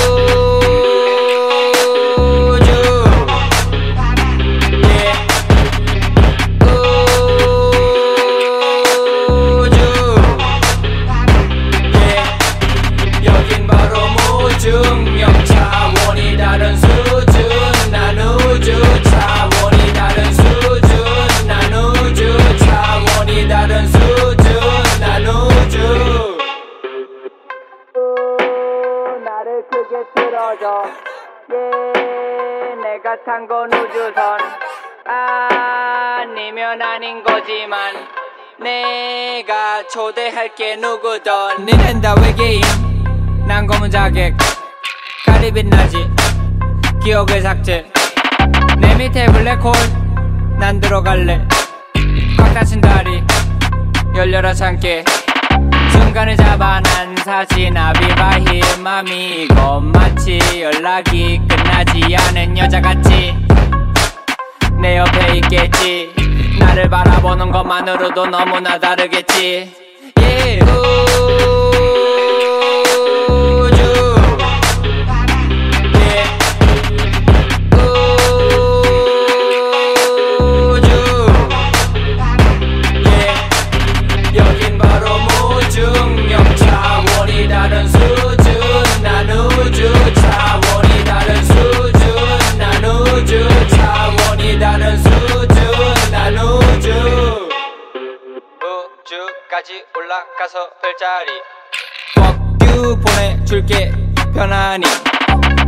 [30.47, 30.85] 틀어줘
[31.51, 34.39] 예 내가 탄 건 우주선.
[35.09, 37.95] 아니면 아닌 거지만
[38.59, 42.63] 내가 초대할게 누구든 니넨 다 외계인.
[43.49, 44.37] 난 검은 자객.
[45.27, 46.09] 가리 빛 나지.
[47.03, 47.91] 기억을 삭제.
[48.79, 49.73] 내 밑에 블랙홀.
[50.61, 51.47] 난 들어갈래.
[52.39, 53.23] 꽉 닫힌 다리.
[54.15, 55.05] 열려라 참깨
[56.17, 63.37] 순간을 잡아 난 사진 아비바힐 맘이 이거 마치 연락이 끝나지 않은 여자 같지?
[64.81, 66.15] 내 옆에 있겠지?
[66.59, 69.71] 나를 바라보는 것만으로도 너무나 다르겠지?
[70.19, 71.56] yeah.
[99.67, 101.43] 우주까지 올라가서 별자리
[102.59, 103.93] 뻑큐 보내줄게
[104.33, 104.85] 편안히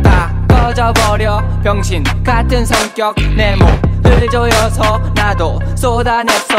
[0.01, 6.55] 다 꺼져버려 병신 같은 성격 내 몸을 조여서 나도 쏟아냈어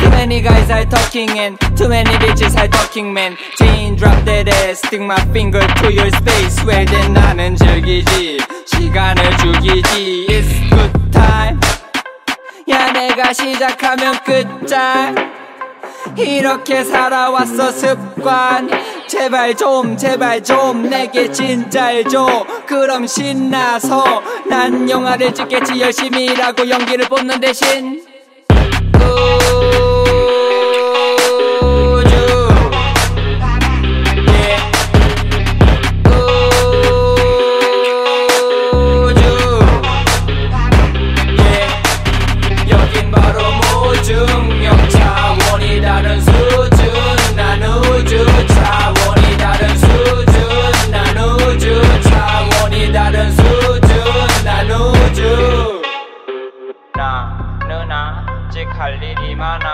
[0.00, 4.48] Too many guys are talking and too many bitches are talking man Chain drop that
[4.48, 11.10] ass stick my finger to your space Well then 나는 즐기지 시간을 죽이지 It's good
[11.12, 11.60] time
[12.70, 15.37] 야 내가 시작하면 끝장
[16.16, 18.68] 이렇게 살아왔어 습관.
[19.08, 22.46] 제발 좀 제발 좀 내게 진짜를 줘.
[22.66, 25.80] 그럼 신나서 난 영화를 찍겠지.
[25.80, 28.04] 열심히 일하고 연기를 뽑는 대신.
[28.94, 29.87] 우
[58.58, 59.70] 아직 할 일이 많아.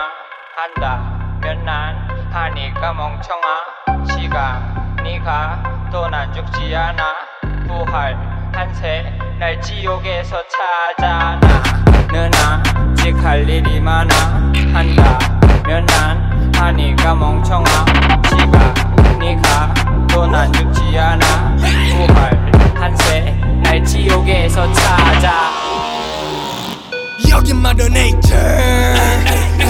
[0.54, 1.96] 한다면 난
[2.30, 4.04] 하니까 멍청아.
[4.12, 5.88] 시간 네가.
[5.90, 7.02] 또 난 죽지 않아.
[7.66, 8.14] 부활.
[8.52, 10.36] 한세 날 지옥에서
[10.98, 11.40] 찾아나.
[12.12, 14.14] 는 아직 할 일이 많아.
[14.74, 17.64] 한다면 난 하니까 멍청아.
[18.28, 19.72] 시간 네가.
[20.12, 21.56] 또 난 죽지 않아.
[21.56, 22.52] 부활.
[22.74, 25.73] 한세 날 지옥에서 찾아
[27.30, 28.28] 여긴 마더네이터.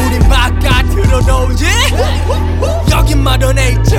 [0.07, 1.65] 우린 바깥으로 놀지?
[2.91, 3.97] 여긴 마더네이터.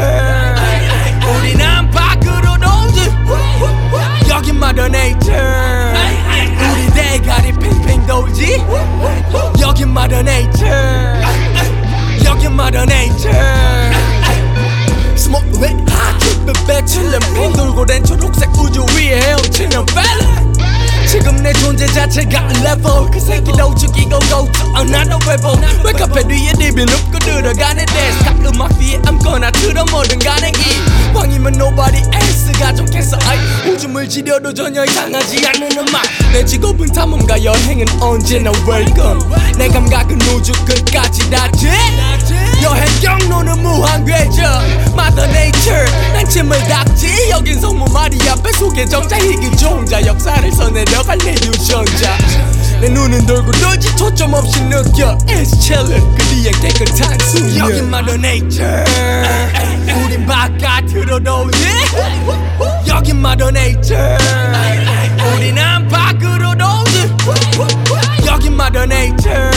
[1.38, 3.12] 우린 안 밖으로 놀지?
[4.30, 5.32] 여긴 마더네이터.
[6.72, 8.64] 우리 대가리 팽팽 돌지?
[9.62, 10.66] 여긴 마더네이터.
[12.26, 13.30] 여긴 마더네이터.
[15.16, 16.18] 스모크 왜 하?
[16.20, 20.04] 깃빛 배칠는 팽 돌고 된 초록색 우주 위에 헤엄치는 벨
[21.08, 23.10] 지금 내 존재 자체가 level.
[23.12, 25.94] 그 새끼도 죽이고 go to another level 왜
[26.24, 32.02] 뒤에 리뷰 눕고 들어가는 데스 각 음악 뒤에 아무거나 틀어 뭐든 간에 이 왕이면 nobody
[32.14, 33.38] else가 좋겠어 아이.
[33.70, 36.04] 오줌을 지려도 전혀 이상하지 않는 음악.
[36.34, 39.24] 내 직업은 탐험가 여행은 언제나 welcome.
[39.58, 41.70] 내 감각은 우주 끝까지 닿지
[42.64, 44.44] 여행 경로는 무한궤적.
[44.94, 47.30] Mother Nature 난 침을 닦지.
[47.30, 49.56] 여긴 성모 마리아 뱃속에 정자 희귀.
[49.58, 52.18] 종자 역사를 써내려 갈 내 유전자
[52.82, 58.84] 내 눈은 돌고 돌지 초점 없이 느껴 It's chillin' 그 뒤에 깨끗한 수면 Mother Nature
[60.04, 61.20] 우린 바깥으로
[62.88, 64.18] 여긴 Mother Nature
[65.36, 66.56] 우린 안 밖으로
[68.26, 69.52] 여긴 Mother Nature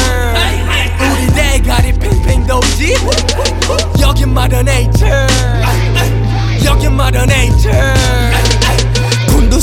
[1.01, 2.47] 우리 대가리 팽팽
[4.01, 5.27] 여긴 Mother Nature
[6.93, 8.58] Mother Nature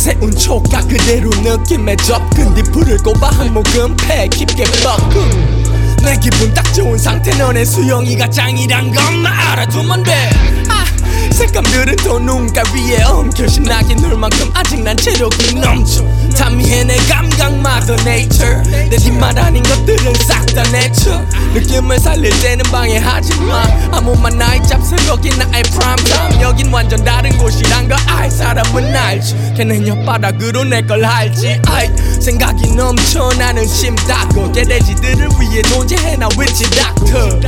[0.05, 5.65] 세운 촉각 그대로 느낌에 접근 뒤불을 꼽아 한 모금 패 깊게 뻐끔
[6.03, 7.35] 내 기분 딱 좋은 상태.
[7.35, 10.29] 너네 수영이가 짱이란 것만 알아두면 돼.
[10.69, 10.85] 아,
[11.31, 16.03] 색감들은 더 눈가 위에 엉켜 신나게 놀 만큼 아직 난 체력이 넘쳐
[16.35, 18.61] 탐미해 내 감각 mother nature.
[18.89, 21.21] 내 뒷말 아닌 것들은 싹다 내쳐
[21.53, 23.63] 느낌을 살릴 때는 방해하지 마.
[23.91, 26.41] 아무만 나의 잡스러기 나의 prime time.
[26.41, 29.53] 여긴 완전 다른 곳이란 걸알 사람은 알지.
[29.57, 31.61] 걔는 혓바닥으로 내걸 알지.
[31.67, 31.89] 아이
[32.19, 37.39] 생각이 넘쳐 나는 심다고 개돼지들을 위해 존재해 나 위치 닥터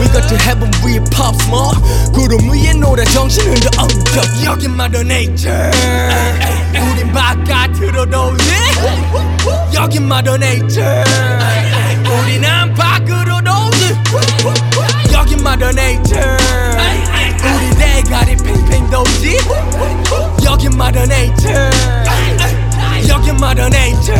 [0.00, 1.78] We got to heaven we pop smoke
[2.12, 4.22] 구름 위에 노래 정신 흔들 엉켜.
[4.44, 5.70] 여긴 mother nature.
[6.92, 8.04] 우린 바깥으로
[8.34, 10.80] 오지 여기 마더네이처
[12.22, 13.94] 우린 안팎으로 오지.
[15.12, 19.38] 여긴 마더네이처 우리 대가리 팽팽 도지.
[20.44, 21.48] 여긴 마더네이처
[23.08, 24.14] 여긴 마더네이처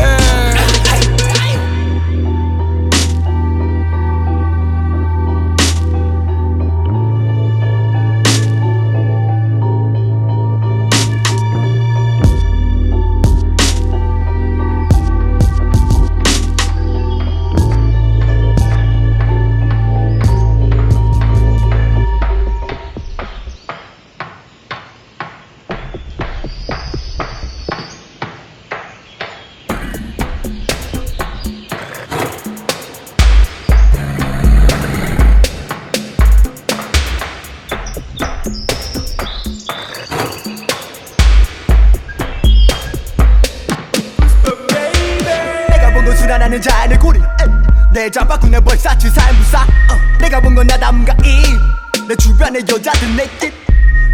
[52.55, 53.53] 주변의 여자들 내길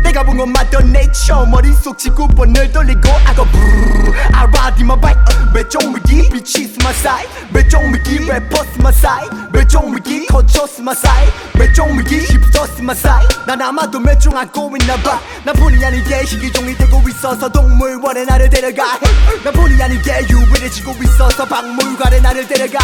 [0.03, 4.12] 내가 본 건 맞던 네이처 머릿속 지구본을 돌리고 아고 브르르.
[4.33, 5.15] 알바디마 바이
[5.53, 6.31] 매종미기?
[6.31, 8.27] 빛이 스마사이 매종미기?
[8.27, 10.27] 래퍼 스마사이 매종미기?
[10.27, 12.19] 거쳐 스마사이 매종미기?
[12.21, 15.21] 힙스터 스마사이 난 아마도 매종 안고 있나봐.
[15.45, 18.99] 난 본의 아니게 희귀종이 되고 있어서 동물원에 나를 데려가.
[19.45, 22.79] 난 본의 아니게 유일해지고 있어서 박물관에 나를 데려가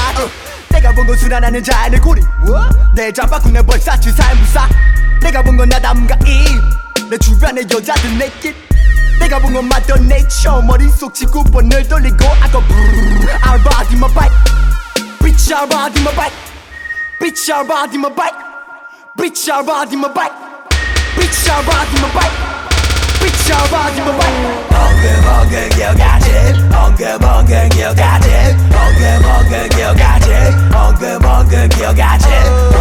[0.71, 2.21] 내가 본 건 수란하는 자연의 고리
[2.95, 4.69] 내 잠바꾼의 벌사치 살무사
[5.23, 8.55] 내가 본 건 나담과 입내 주변의 여자들 내길
[9.21, 12.59] 내가 본 건 맞던 내처 머릿속 지구번을 돌리고 아까
[13.43, 14.33] I'll ride in my bike
[15.21, 16.35] Bitch I'll ride in my bike
[17.21, 18.35] Bitch I'll ride in my bike
[19.17, 20.35] Bitch I'll ride in my bike
[21.17, 22.37] Bitch I'll ride in my bike
[23.21, 24.76] Bitch I'll ride in my bike
[25.07, 26.31] 엉금엉금 기어가지?
[26.75, 28.29] 엉금엉금 기어가지?
[28.75, 30.33] 엉금엉금 기어가지?
[30.75, 32.27] 엉금엉금 기어가지?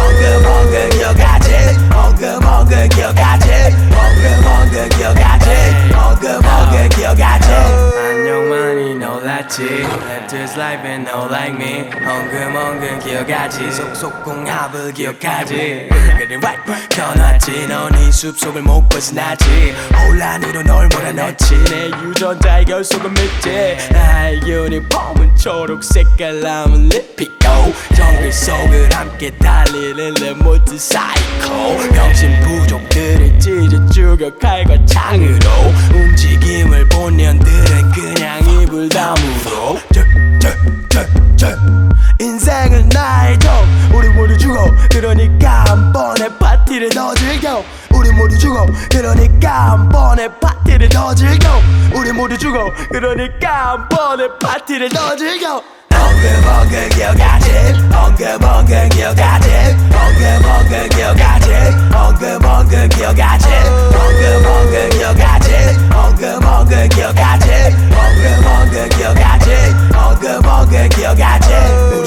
[0.02, 1.54] 엉금엉금 기어가지?
[1.94, 3.50] 엉금엉금 기어가지?
[3.94, 5.50] 엉금엉금 기어가지?
[5.94, 7.48] 엉금엉금 기어가지?
[7.52, 9.62] 안녕 많이 놀랐지?
[9.62, 11.88] Left this life and no like me.
[12.04, 13.70] 엉금엉금 기억하지?
[13.70, 15.88] 속속 공합을 기억하지?
[16.90, 17.66] 켜놨지?
[17.68, 19.74] 넌이 숲속을 못 벗어나지.
[19.94, 21.54] 혼란으로 널 몰아넣지.
[21.64, 23.76] 내 유 전자의 결속은 믿지.
[23.92, 27.34] 나의 유니폼은 초록색깔 남은 립히고
[27.94, 31.76] 정글 속을 함께 달리는 레모트 사이코.
[31.92, 35.50] 병신 부족들을 찢어 죽여 칼과 창으로.
[35.94, 39.76] 움직임을 본 년들은 그냥 입을 다물어
[42.20, 43.50] 인생은 나의 종
[43.94, 44.66] 우리 모두 죽어.
[44.90, 47.62] 그러니까 한 번에 파티를 더 즐겨.
[47.94, 48.66] 우리 모두 죽어.
[48.90, 51.60] 그러니까 한 번에 파티를 더 즐겨.
[51.94, 52.72] 우리 모두 죽어.
[52.90, 55.62] 그러니까 한 번에 파티를 더 즐겨
[56.06, 57.50] 엉금엉금 기억하지?
[57.92, 59.48] 엉금엉금 기억하지?
[59.92, 61.52] 엉금엉금 기억하지?
[61.92, 63.46] 엉금엉금 기억하지?
[63.96, 65.54] 엉금엉금 기억하지?
[65.92, 67.50] 엉금엉금 기억하지?
[67.92, 69.50] 엉금엉금 기억하지?
[69.94, 71.48] 엉금엉금 기억하지?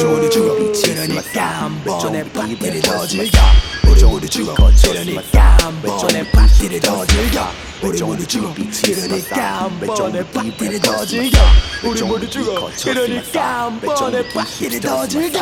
[0.06, 0.56] 우리 죽어.
[0.88, 3.40] 이러니까 한 번에 파티를 더 즐겨.
[3.86, 4.56] 우리 죽어.
[4.88, 7.69] 이러니까 한번 전에 파티를 더 즐겨.
[7.83, 11.39] 모두 죽어 그러니까 한 번에 파티를 더 즐겨
[11.85, 15.41] 우리 모두 죽어 그러니까 한 번에 파티를 더 즐겨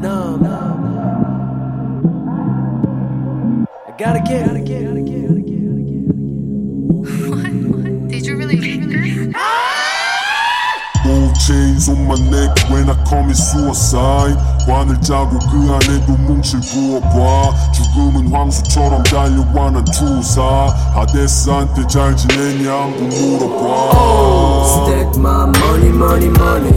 [0.00, 0.56] No, no,
[3.86, 6.08] I gotta get, gotta get, gotta get, gotta get.
[8.08, 9.36] Did you really mean this?
[11.34, 17.72] Gold chains on my neck when I commit suicide 관을 짜고 그 안에도 뭉칠 부어봐
[17.72, 20.40] 죽음은 황수처럼 달려와 난 투사
[20.94, 26.70] 하데스한테 잘 지내냐고 물어봐 Stack my money, money, money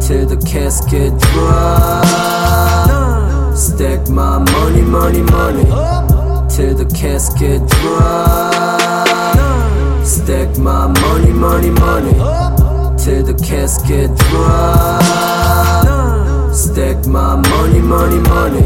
[0.00, 2.02] till the casket dry.
[3.54, 5.64] Stack my money, money, money
[6.48, 8.50] till the casket dry.
[10.02, 12.47] Stack my money, money, money
[12.99, 14.99] till the casket dry.
[16.53, 18.61] Stack my money, money, money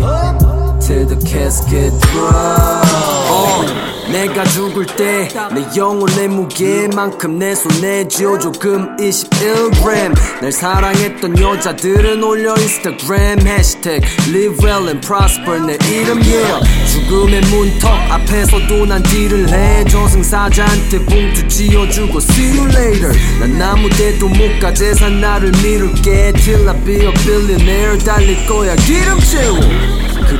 [0.81, 3.42] till the casket dry.
[3.63, 12.23] 어, 내가 죽을 때 내 영혼의 무게만큼 내 손에 쥐어 조금 21g 날 사랑했던 여자들은
[12.23, 19.49] 올려 인스타그램 해시태그 live well and prosper 내 이름 yeah 죽음의 문턱 앞에서도 난 딜을
[19.49, 19.83] 해.
[19.85, 23.11] 저승사자한테 봉투 쥐어주고 see you later.
[23.39, 24.71] 난 아무 데도 못 가.
[24.73, 26.33] 재산 나를 미룰게.
[26.33, 28.75] Till I be a billionaire 달릴 거야.
[28.75, 29.59] 기름 채워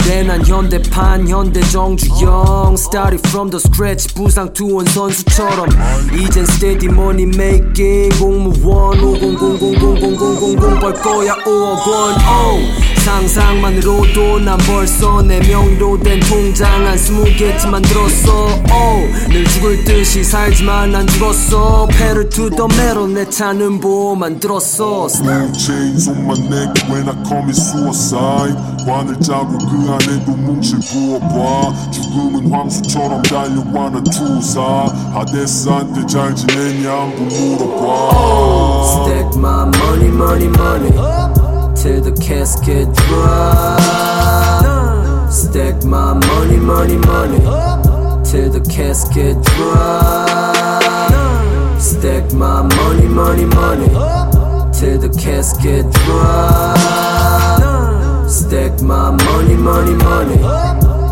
[0.04, 5.70] 그래 난 현대판 현대 정주영 Started from the scratch 부상 투원 선수처럼
[6.14, 12.62] 이젠 steady money making 공무원 50000000000벌 거야 5억 원 oh.
[13.04, 19.30] 상상만으로도 난 벌써 내 명의로 된 통장 한 스무 개쯤 만들었어 oh.
[19.30, 21.88] 늘 죽을 듯이 살지만 난 죽었어
[22.30, 27.56] to the metal 내 차는 보호 만들었어 Gold chains on my neck when I commit
[27.56, 34.61] suicide 관을 짜고 그 안에도 뭉칠 부어봐 죽음은 황수처럼 달려와 난 투사
[35.12, 40.91] 하데스한테 잘 지내냐고 물어봐 Stack my money, money, money
[41.75, 43.79] till the casket dry.
[45.31, 47.39] Stack my money, money, money
[48.25, 50.99] till the casket dry.
[51.79, 53.89] Stack my money, money, money
[54.73, 57.62] till the casket dry.
[58.34, 60.38] Stack my money, money, money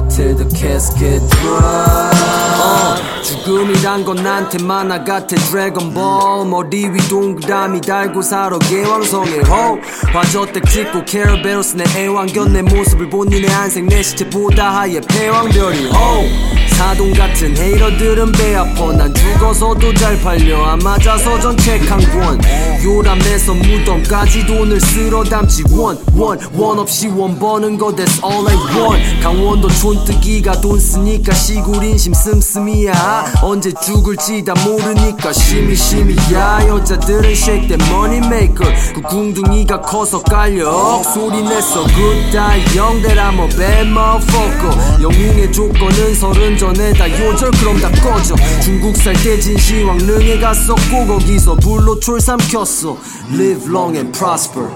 [0.09, 2.11] till the casket dry.
[2.59, 5.35] 어, 죽음이란 건 나한테 만화 같아.
[5.35, 8.57] 드래곤볼 머리 위 동그라미 달고 살아.
[8.57, 15.91] 계왕성의 호화저택 찍고 케르베로스 내 애완견 내 모습을 본 니네 안색 내 시체보다 하얘 패왕별희.
[15.91, 18.91] 호 사동 같은 hater들은 배 아파.
[18.93, 20.65] 난 죽어서도 잘 팔려.
[20.65, 22.41] 안 맞아서 전 책 한 권.
[22.83, 25.63] 요람에서 무덤까지 돈을 쓸어 담지.
[25.69, 29.21] 원 원 원 없이 원 버는 거 that's all I want.
[29.21, 33.33] 강원도 촌뜨기가 돈 쓰니까 시골 인심 씀씀이야.
[33.43, 36.65] 언제 죽을지 다 모르니까 심이심이야.
[36.67, 38.73] 여자들은 shake that money maker.
[38.95, 41.03] 그 궁둥이가 커서 깔려.
[41.13, 45.03] 소리 냈어 good die young that I'm a bad motherfucker.
[45.03, 51.55] 영웅의 조건은 서른 전 에다 요절 그럼 다 꺼져 중국 살 때 진시황릉에 갔었고 거기서
[51.55, 52.97] 불로 촐 삼켰어
[53.33, 54.67] live long and prosper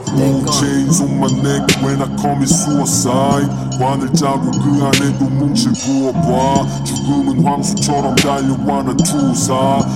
[0.51, 3.49] chains on my neck when I commit suicide
[3.79, 9.55] 관을 짜고 그 안에도 뭉칠 부어봐 죽음은 황수처럼 달려와 난 투사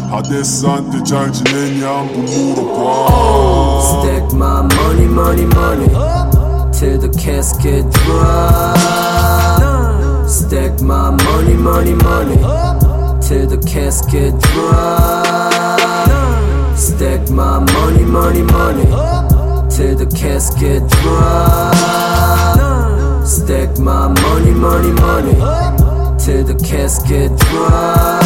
[0.10, 3.50] 하데스한테 잘 지내냐고 물어봐
[4.00, 5.90] Stack my money, money, money
[6.72, 9.79] till the casket dry.
[10.30, 12.36] Stack my money, money, money
[13.20, 15.74] till the casket dry.
[16.76, 18.86] Stack my money, money, money
[19.72, 21.74] till the casket dry.
[23.26, 25.34] Stack my money, money, money
[26.20, 28.19] till the casket dry.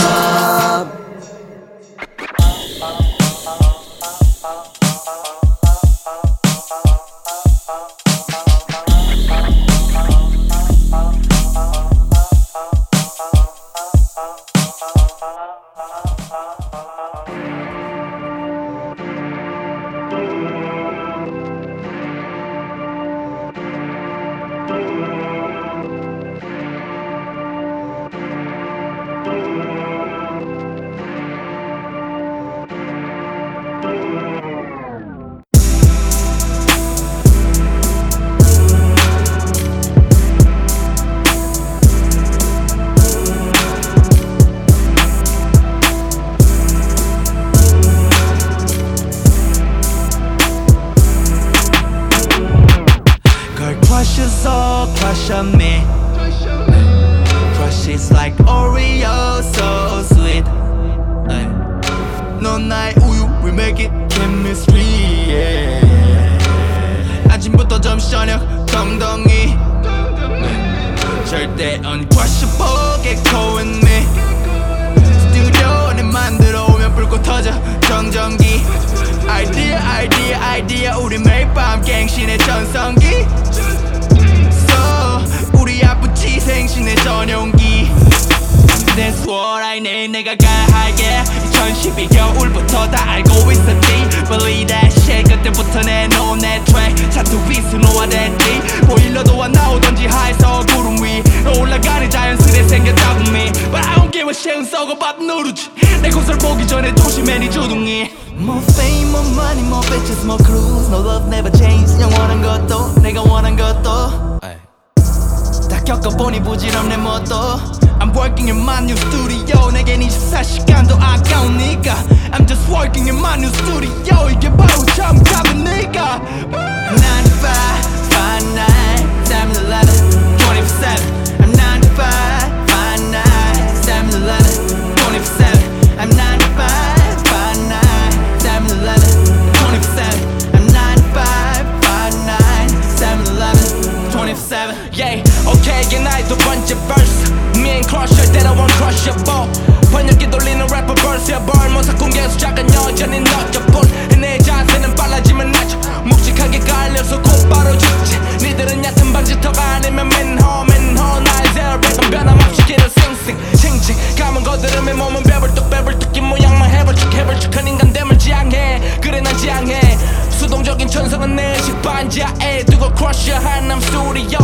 [171.84, 174.39] 반지하에 두고 크러쉬 한남 스튜디오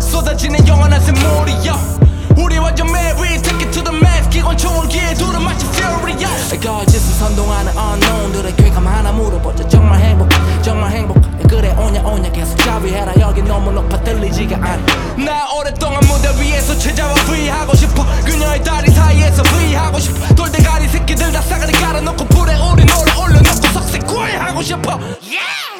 [0.00, 1.98] 쏟아지는 영원한 샘물이여.
[2.38, 4.28] 우리 완전 married take it to the max.
[4.30, 6.58] 기관총을 귀에 두른 마치 furious.
[6.60, 9.68] 거짓을 선동하는 unknown들의 쾌감 하나 물어보자.
[9.68, 10.28] 정말 행복
[10.62, 13.12] 정말 행복 그래 오냐 오냐 계속 자위해라.
[13.20, 14.86] 여기 너무 높아 들리지가 않아.
[15.24, 18.06] 나 오랫동안 무대 위에서 최자와 V하고 싶어.
[18.24, 20.34] 그녀의 다리 사이에서 V하고 싶어.
[20.34, 24.92] 돌대가리 새끼들 다 싸가리 깔아놓고 불에 우리 노래 올려놓고 석쇠 구애하고 싶어.
[25.22, 25.77] Yeah!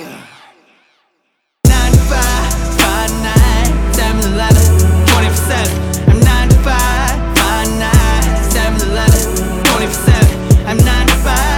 [10.69, 11.58] I'm 9 to 5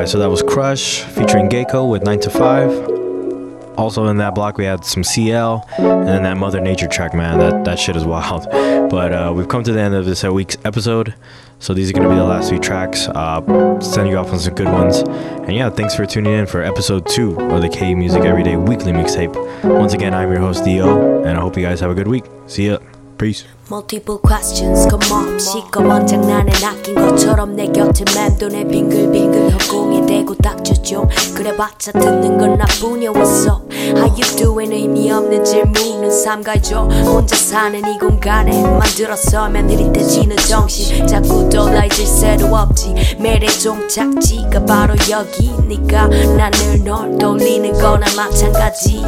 [0.00, 3.76] All right, so that was Crush featuring Gecko with 9 to 5.
[3.76, 7.38] Also in that block we had some CL and then that Mother Nature track, man.
[7.38, 8.46] That that shit is wild.
[8.90, 11.14] But uh, we've come to the end of this week's episode.
[11.58, 13.08] So these are gonna be the last few tracks.
[13.08, 15.00] Uh, sending you off on some good ones.
[15.00, 18.92] And yeah, thanks for tuning in for episode two of the K Music Everyday Weekly
[18.92, 19.34] Mixtape.
[19.64, 22.24] Once again, I'm your host Dio, and I hope you guys have a good week.
[22.46, 22.78] See ya.
[23.18, 23.44] Peace.
[23.70, 31.08] Multiple questions 겁없이 검은 장난에 낚인 것처럼 내 곁을 맴도네 빙글빙글 허공에 대고 닥쳐 좀
[31.36, 33.72] 그래봤자 듣는 건 나뿐이야 What's up?
[33.72, 34.74] How you doing?
[34.74, 41.06] 의미 없는 질문은 삼가줘 혼자 사는 이 공간에 만들어서면 흐릿해지는 정신.
[41.06, 43.16] 자꾸 떠나 잊을 새도 없지.
[43.20, 49.02] 매일의 종착지가 바로 여기니까 나늘 널 떠올리는 거나 마찬가지.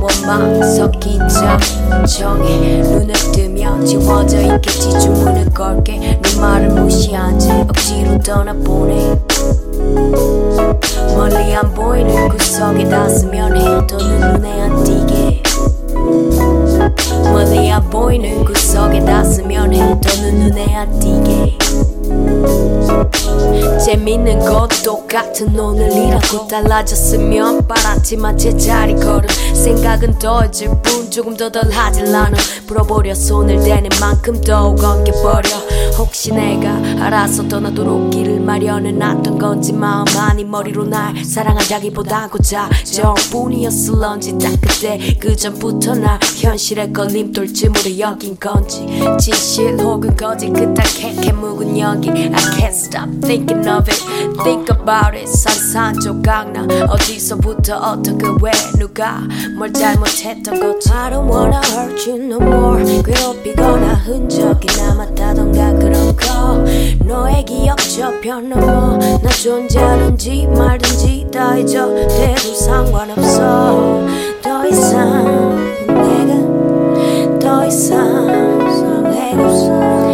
[0.00, 5.98] 원망 섞인 정정에 눈을 뜨면 지워 져 있겠지 주문을 걸게.
[5.98, 9.18] 네 말을 무시한 채 억지로 떠나보내.
[11.14, 15.42] 멀리 안 보이는 구석에 닿으면 해 더는 눈에 안 띄게.
[17.32, 21.58] 멀리 안 보이는 구석에 닿으면 해 더는 눈에 안 띄게
[23.84, 29.28] 재밌는 건 똑같은 오늘이라고 달라졌으면 바랐지만 제자리 걸음.
[29.28, 35.48] 생각은 더해질 뿐 조금 더 덜 하질 않아 풀어보려 손을 대는 만큼 더욱 엉겨버려.
[35.98, 36.74] 혹시 내가
[37.04, 45.16] 알아서 떠나도록 길을 마련해 놨던 건지 마음 아니 머리로 날 사랑하자기보다 고작 저뿐이었을런지 딱 그때
[45.18, 48.86] 그 전부터 나 현실의 걸림돌쯤으로 여긴 건지
[49.18, 53.98] 진실 혹은 거짓 그딴 캐캐 묵은 it I can't stop thinking of it.
[54.42, 55.26] Think about it.
[55.26, 59.20] 산산 조각나 어디서부터 어떻게 왜 누가
[59.56, 60.90] 뭘 잘못했던 거지.
[60.92, 63.02] I don't wanna hurt you no more.
[63.02, 66.64] 괴롭히거나 흔적이 남았다던가 그런 거.
[67.04, 68.98] 너의 기억 저편 넘어.
[68.98, 74.04] 나 존재하는지 말든지 다 잊어대도 상관없어.
[74.42, 75.56] 더 이상
[75.86, 80.05] 내가 더 이상 내가 더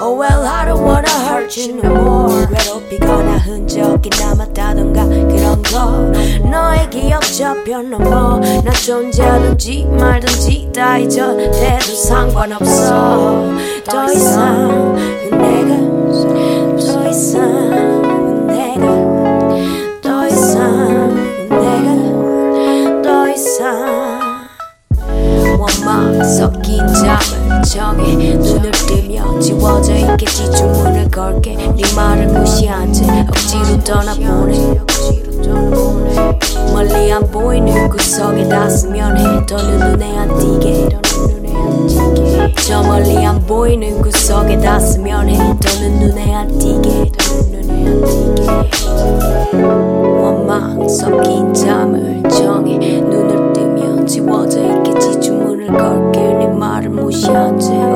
[0.00, 2.46] Oh well I don't wanna hurt you no more.
[2.46, 6.12] 괴롭히거나 흔적이 남았다던가 그런 거.
[6.48, 13.44] 너의 기억 저편 넘어 나 존재하는지 말든지 다 잊어대도 상관없어.
[13.84, 14.94] 더 이상
[15.30, 15.76] 내가
[16.78, 17.97] 더 이상
[27.68, 28.34] 정해.
[28.34, 30.50] 눈을 뜨며 지워져 있겠지.
[30.52, 31.54] 주문을 걸게.
[31.54, 34.80] 네 말을 무시한 채 억지로 떠나보내.
[36.72, 39.46] 멀리 안 보이는 구석에 닿으면 해.
[39.46, 40.88] 더는 눈에 안 띄게.
[42.66, 45.36] 저 멀리 안 보이는 구석에 닿으면 해.
[45.36, 47.12] 더는 눈에 안 띄게.
[50.22, 52.78] 원망 섞인 잠을 정해.
[52.78, 55.20] 눈을 뜨면 지워져 있겠지.
[55.20, 56.47] 주문을 걸게
[57.26, 57.87] 네말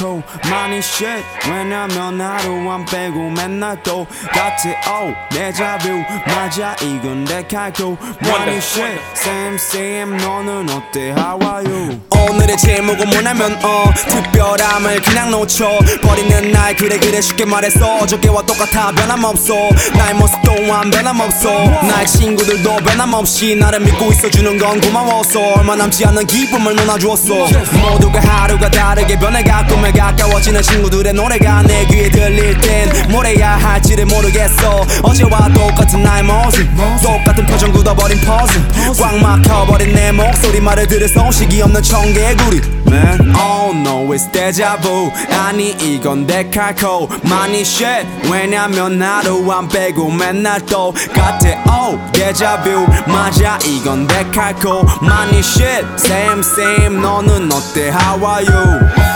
[0.00, 1.22] 데칼코 많이 shit.
[1.46, 8.98] 왜냐면 하루 안 빼고 맨날 똑같아 Oh 데자뷰 맞아 이건 데칼코 많이 shit.
[9.14, 10.16] Same same.
[10.16, 11.10] 너는 어때?
[11.12, 15.78] How are you 오늘의 제목은 뭐냐면 어 특별함을 그냥 놓쳐.
[16.02, 19.54] 버리는 날 그래 그래 쉽게 말해서 어저께와 똑같아 변함없어.
[19.96, 21.50] 나의 모습 또한 변함없어.
[21.82, 27.34] 나의 친구들도 변함없이 나를 믿고 있어주는 건 고마워서 얼마 남지 않은 기쁨을 나눠주었어.
[27.80, 34.86] 모두가 하루가 다르게 변해가 꿈에 가까워지는 친구들의 노래가 내 귀에 들릴 땐뭘 해야 할지를 모르겠어.
[35.02, 36.68] 어제와 똑같은 나의 모습
[37.02, 38.62] 똑같은 표정 굳어버린 퍼즐.
[38.98, 42.60] 꽉 막혀버린 내 목소리 말을 들을 소식이 없는 청 개구리
[42.90, 50.10] Man Oh no it's deja vu 아니 이건 데칼코 많이 shit 왜냐면 하루 안 빼고
[50.10, 58.24] 맨날 똑같아 Oh deja vu 맞아 이건 데칼코 많이 shit same same 너는 어때 how
[58.24, 59.09] are you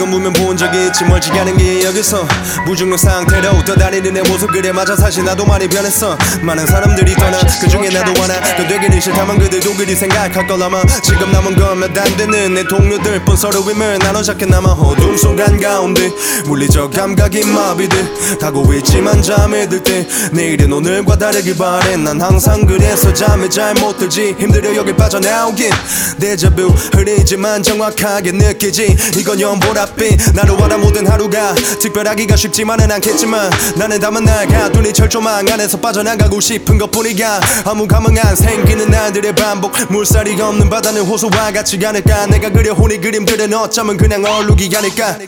[0.00, 2.26] 이건 분명 본 적이 있지 멀지 않은 게 여기서.
[2.64, 4.96] 무중력 상태로 떠다니는 내 모습 그래 맞아.
[4.96, 6.16] 사실 나도 많이 변했어.
[6.40, 10.82] 많은 사람들이 떠나 그 중에 나도 하나 너 되기는 싫다만 그들도 그리 생각할 걸 아마.
[11.02, 15.18] 지금 남은 건 몇 안 되는 내 동료들 뿐 서로 힘을 나눠 작게 남아 어둠
[15.18, 16.10] 속 한가운데
[16.46, 21.96] 물리적 감각이 마비돼 타고 있지만 잠에 들 때 내일은 오늘과 다르길 바래.
[21.98, 24.34] 난 항상 그래서 잠에 잘 못 들지.
[24.38, 25.70] 힘들어 여길 빠져나오긴.
[26.18, 28.96] 데자뷰 흐리지만 정확하게 느끼지.
[29.18, 35.48] 이건 연보 랏빛 나로 알아 모든 하루가 특별하기가 쉽지만은 않겠지만 나는 담은 날가 눈이 철조망
[35.48, 37.40] 안에서 빠져나가고 싶은 것뿐이야.
[37.64, 42.26] 아무 감흥 안 생기는 날들의 반복 물살이 없는 바다는 호수와 같이 가닐까.
[42.26, 45.18] 내가 그려온 이 그림들은 어쩌면 그냥 얼룩이 아닐까.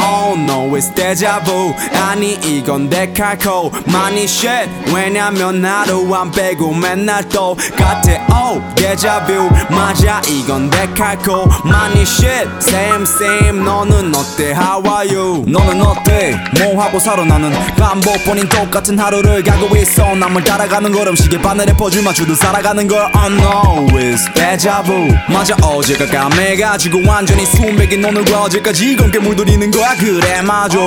[0.00, 1.74] Oh no it's deja vu.
[1.94, 3.72] 아니 이건 데칼코.
[3.86, 4.70] 많이 shit.
[4.94, 8.26] 왜냐면 하루 안 빼고 맨날 똑같아.
[8.30, 9.48] Oh deja vu.
[9.70, 11.46] 맞아 이건 데칼코.
[11.64, 12.48] 많이 shit.
[12.60, 14.52] Same same 너는 어때?
[14.52, 15.44] How are you?
[15.46, 16.36] 너는 어때?
[16.60, 17.24] 뭐 하고 살아?
[17.24, 20.14] 나는 반복뿐인 똑같은 하루를 가고 있어.
[20.14, 25.08] 남을 따라가는 걸음식에 바늘에 퍼즐 맞추듯 살아가는 걸 Oh no it's deja vu.
[25.28, 29.94] 맞아 어제가 까매가지고 완전히 숨백인 오늘과 어제까지 검게 물들이는 거야.
[29.96, 30.78] 그래 맞아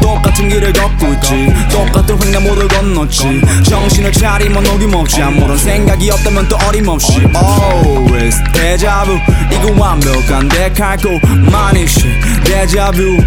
[0.00, 1.54] 똑같은 길을 걷고 있지.
[1.70, 3.42] 똑같은 횡단보도 건넜지.
[3.68, 7.12] 정신을 차리면 어김없지 아무런 생각이 없다면 또 어림없이.
[7.34, 9.18] Oh it's deja vu.
[9.52, 11.20] 이거 완벽한 데칼코
[11.50, 12.05] 많이 shit
[12.56, 13.18] deja vu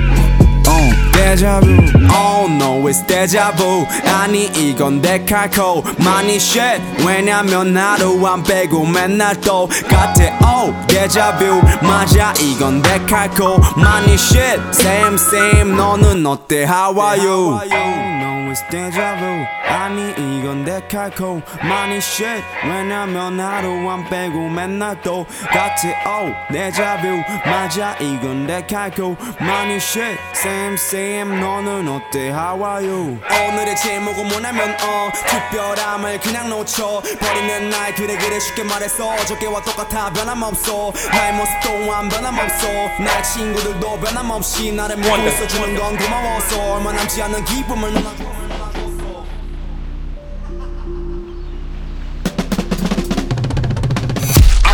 [0.71, 1.77] Oh, deja vu.
[2.11, 3.87] Oh no, it's deja vu.
[4.05, 6.79] 아니 이건 데칼코 많이 shit.
[7.05, 10.37] 왜냐면 하루 안 빼고 맨날 똑같아.
[10.45, 11.59] Oh, deja vu.
[11.81, 14.59] 맞아 이건 데칼코 많이 shit.
[14.71, 16.65] Same same 너는 어때?
[16.65, 18.18] How are you?
[18.49, 19.45] It's deja vu.
[19.67, 22.43] 아니 이건 데칼코 많이 shit.
[22.63, 25.71] 왜냐면 하루 안 빼고 맨날 똑같아
[26.07, 30.17] oh 데자뷰 맞아 이건 데칼코 많이 shit.
[30.33, 31.39] Same same.
[31.39, 32.29] 너는 어때?
[32.29, 33.19] How are you?
[33.49, 37.01] 오늘의 제목은 뭐냐면 어 특별함을 그냥 놓쳐.
[37.19, 39.09] 버리는 날 그래 그래 쉽게 말해서.
[39.13, 40.91] 어저께와 똑같아 변함없어.
[41.11, 42.67] 나의 모습 또한 변함없어.
[42.99, 48.38] 나의 친구들도 변함없이 나를 믿고 있어주는 건 고마워서 얼마 남지 않은 기쁨을 누나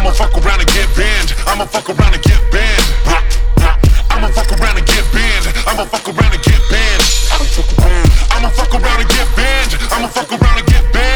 [0.05, 1.33] I'ma fuck around and get banned.
[1.47, 2.85] I'ma fuck around and get banned.
[4.11, 5.47] I'ma fuck around and get banned.
[5.65, 7.01] I'ma fuck around and get banned.
[8.29, 9.73] I'ma fuck around and get banned.
[9.91, 11.14] I'ma fuck around and get banned.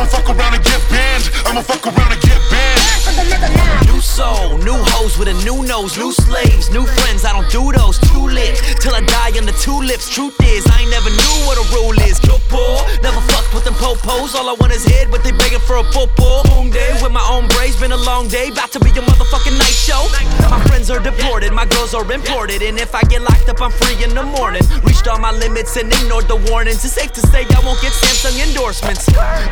[0.00, 1.28] I'ma fuck around and get banned.
[1.44, 3.84] I'ma fuck around and get banned.
[3.84, 7.26] New soul, new hoes with a new nose, new slaves, new friends.
[7.28, 8.00] I don't do those.
[8.08, 10.08] Too lit till I die on the tulips.
[10.08, 12.18] Truth is, I ain't never knew what a rule is.
[12.18, 14.32] Kill poor, never fucked with them popos.
[14.32, 16.48] All I want is head, but they begging for a popo.
[16.48, 17.44] Boom day with my own
[17.80, 18.48] been a long day.
[18.48, 20.04] About to be a motherfucking night show.
[20.50, 23.72] My friends are deported, my girls are imported, and if I get locked up, I'm
[23.72, 24.62] free in the morning.
[24.84, 26.84] Reached all my limits and ignored the warnings.
[26.84, 29.06] It's safe to say I won't get Samsung endorsements.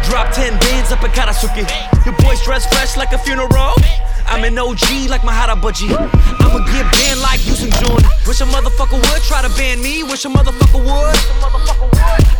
[0.08, 1.64] Drop 10 bands up in Karasuki.
[2.04, 3.74] Your boys dress fresh like a funeral.
[4.26, 5.88] I'm an OG like Mahara Budgie.
[5.88, 8.02] I'ma get banned like Yusuf Jun.
[8.26, 10.02] Wish a motherfucker would try to ban me.
[10.02, 12.37] Wish a motherfucker would.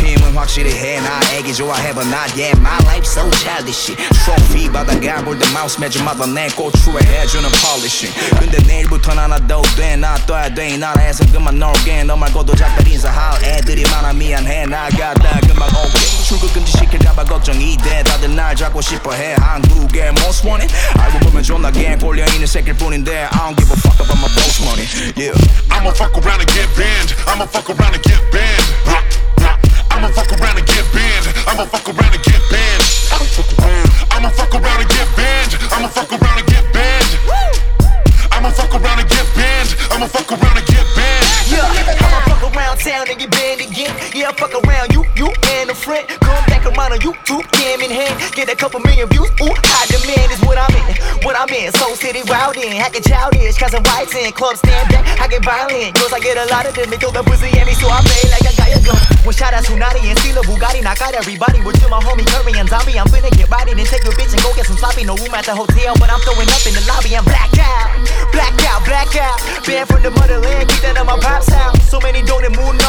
[0.00, 3.94] 힘은 확실히 해나 애기 좋아해 but not yet my life so childish.
[4.24, 6.48] 트로피 받아가 골든 마우스 매주마다 내.
[6.50, 12.04] 고추에 해주는 폴리싱 근데 내일부터 나나도 돼나 떠야 돼이 나라에서 그만 놀게.
[12.04, 14.12] 너 말고도 작별 인사할 애들이 많아.
[14.12, 14.66] 미안해.
[14.66, 15.98] 나가다 금방 올게.
[16.24, 18.02] 출국 금지 시킬까봐 걱정이 돼.
[18.02, 19.34] 다들 날 잡고 싶어해.
[19.38, 20.74] 한국의 most wanted.
[20.98, 24.86] 알고 보면 존나게 꼴려있는 새끼일 뿐인데 I don't give a fuck about my boss money
[25.16, 25.34] yeah.
[25.70, 27.14] I'ma fuck around and get banned.
[27.26, 29.19] I'ma fuck around and get banned.
[31.60, 32.82] I'ma fuck around and get banned.
[33.12, 35.52] I'ma fuck around and get banned.
[35.68, 37.12] I'ma fuck around and get banned.
[38.32, 39.76] I'ma fuck around and get banned.
[39.92, 41.28] I'ma fuck around and get banned.
[41.52, 41.68] Yeah,
[42.00, 43.92] I'ma fuck around town and get banned again.
[44.16, 45.28] Yeah, fuck around you, you
[45.60, 46.08] and a friend.
[46.24, 48.16] Come back around on YouTube, cam in hand.
[48.32, 49.28] Get a couple million views.
[49.44, 51.24] Ooh, high demand is what I'm wildin'.
[51.24, 52.72] What I'm in, Soul City routing.
[52.72, 54.32] Hacking childish, cousin whites in.
[54.32, 55.94] Club stand back, I get violent.
[55.94, 56.90] Girls, I get a lot of them.
[56.90, 58.98] They throw the pussy at me, so I play like I got a gun.
[59.24, 60.82] One shot at Tsunade and steal Bugatti.
[60.82, 61.60] Knock out everybody.
[61.60, 62.98] With you, my homie Curry and Zombie.
[62.98, 65.04] I'm finna get riding and take your bitch and go get some sloppy.
[65.04, 67.16] No room at the hotel, but I'm throwing up in the lobby.
[67.16, 67.88] I'm black out,
[68.32, 69.38] black out, black out.
[69.66, 71.76] Banned from the motherland, keep that at my pops house.
[71.88, 72.80] So many donut moon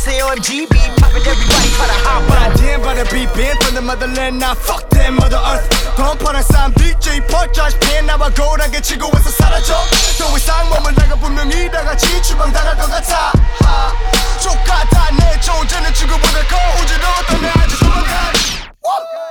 [0.00, 2.56] Say OMG, be poppin', everybody try to hop on.
[2.56, 4.54] Damn, but I be banned from the motherland now.
[4.54, 5.68] Fuck them, Mother Earth.
[5.96, 7.49] Don't put a sign, DJ Pod.
[7.50, 9.74] 펄자시 팬 나와 고라게 치고 와서 사라져.
[10.18, 13.32] 더 이상 몸을 나가 분명히 다 같이 주방 당할 것 같아.
[13.60, 13.92] 하.
[14.40, 18.32] 족같아 내 존재는 친구보다 거우지러웠던 내 아주 도망가.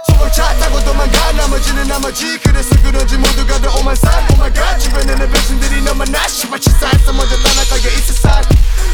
[0.07, 1.31] 소방차 타고 도망가.
[1.31, 2.37] 나머지는 나머지.
[2.39, 6.27] 그래서 그런지 모두가 다 오만산 오마이갓 주변에는 병신들이 너만 나.
[6.27, 8.31] 씨발 치사했어 먼저 떠나가게 이 세상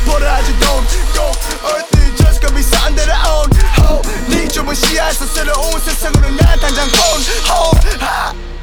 [0.08, 1.32] I just don't go.
[1.68, 3.50] Earth just gonna be something that I own.
[3.80, 8.55] Ho, 네 좁은 시야에서 새로운 세상으로 난 당장 폰 Home 하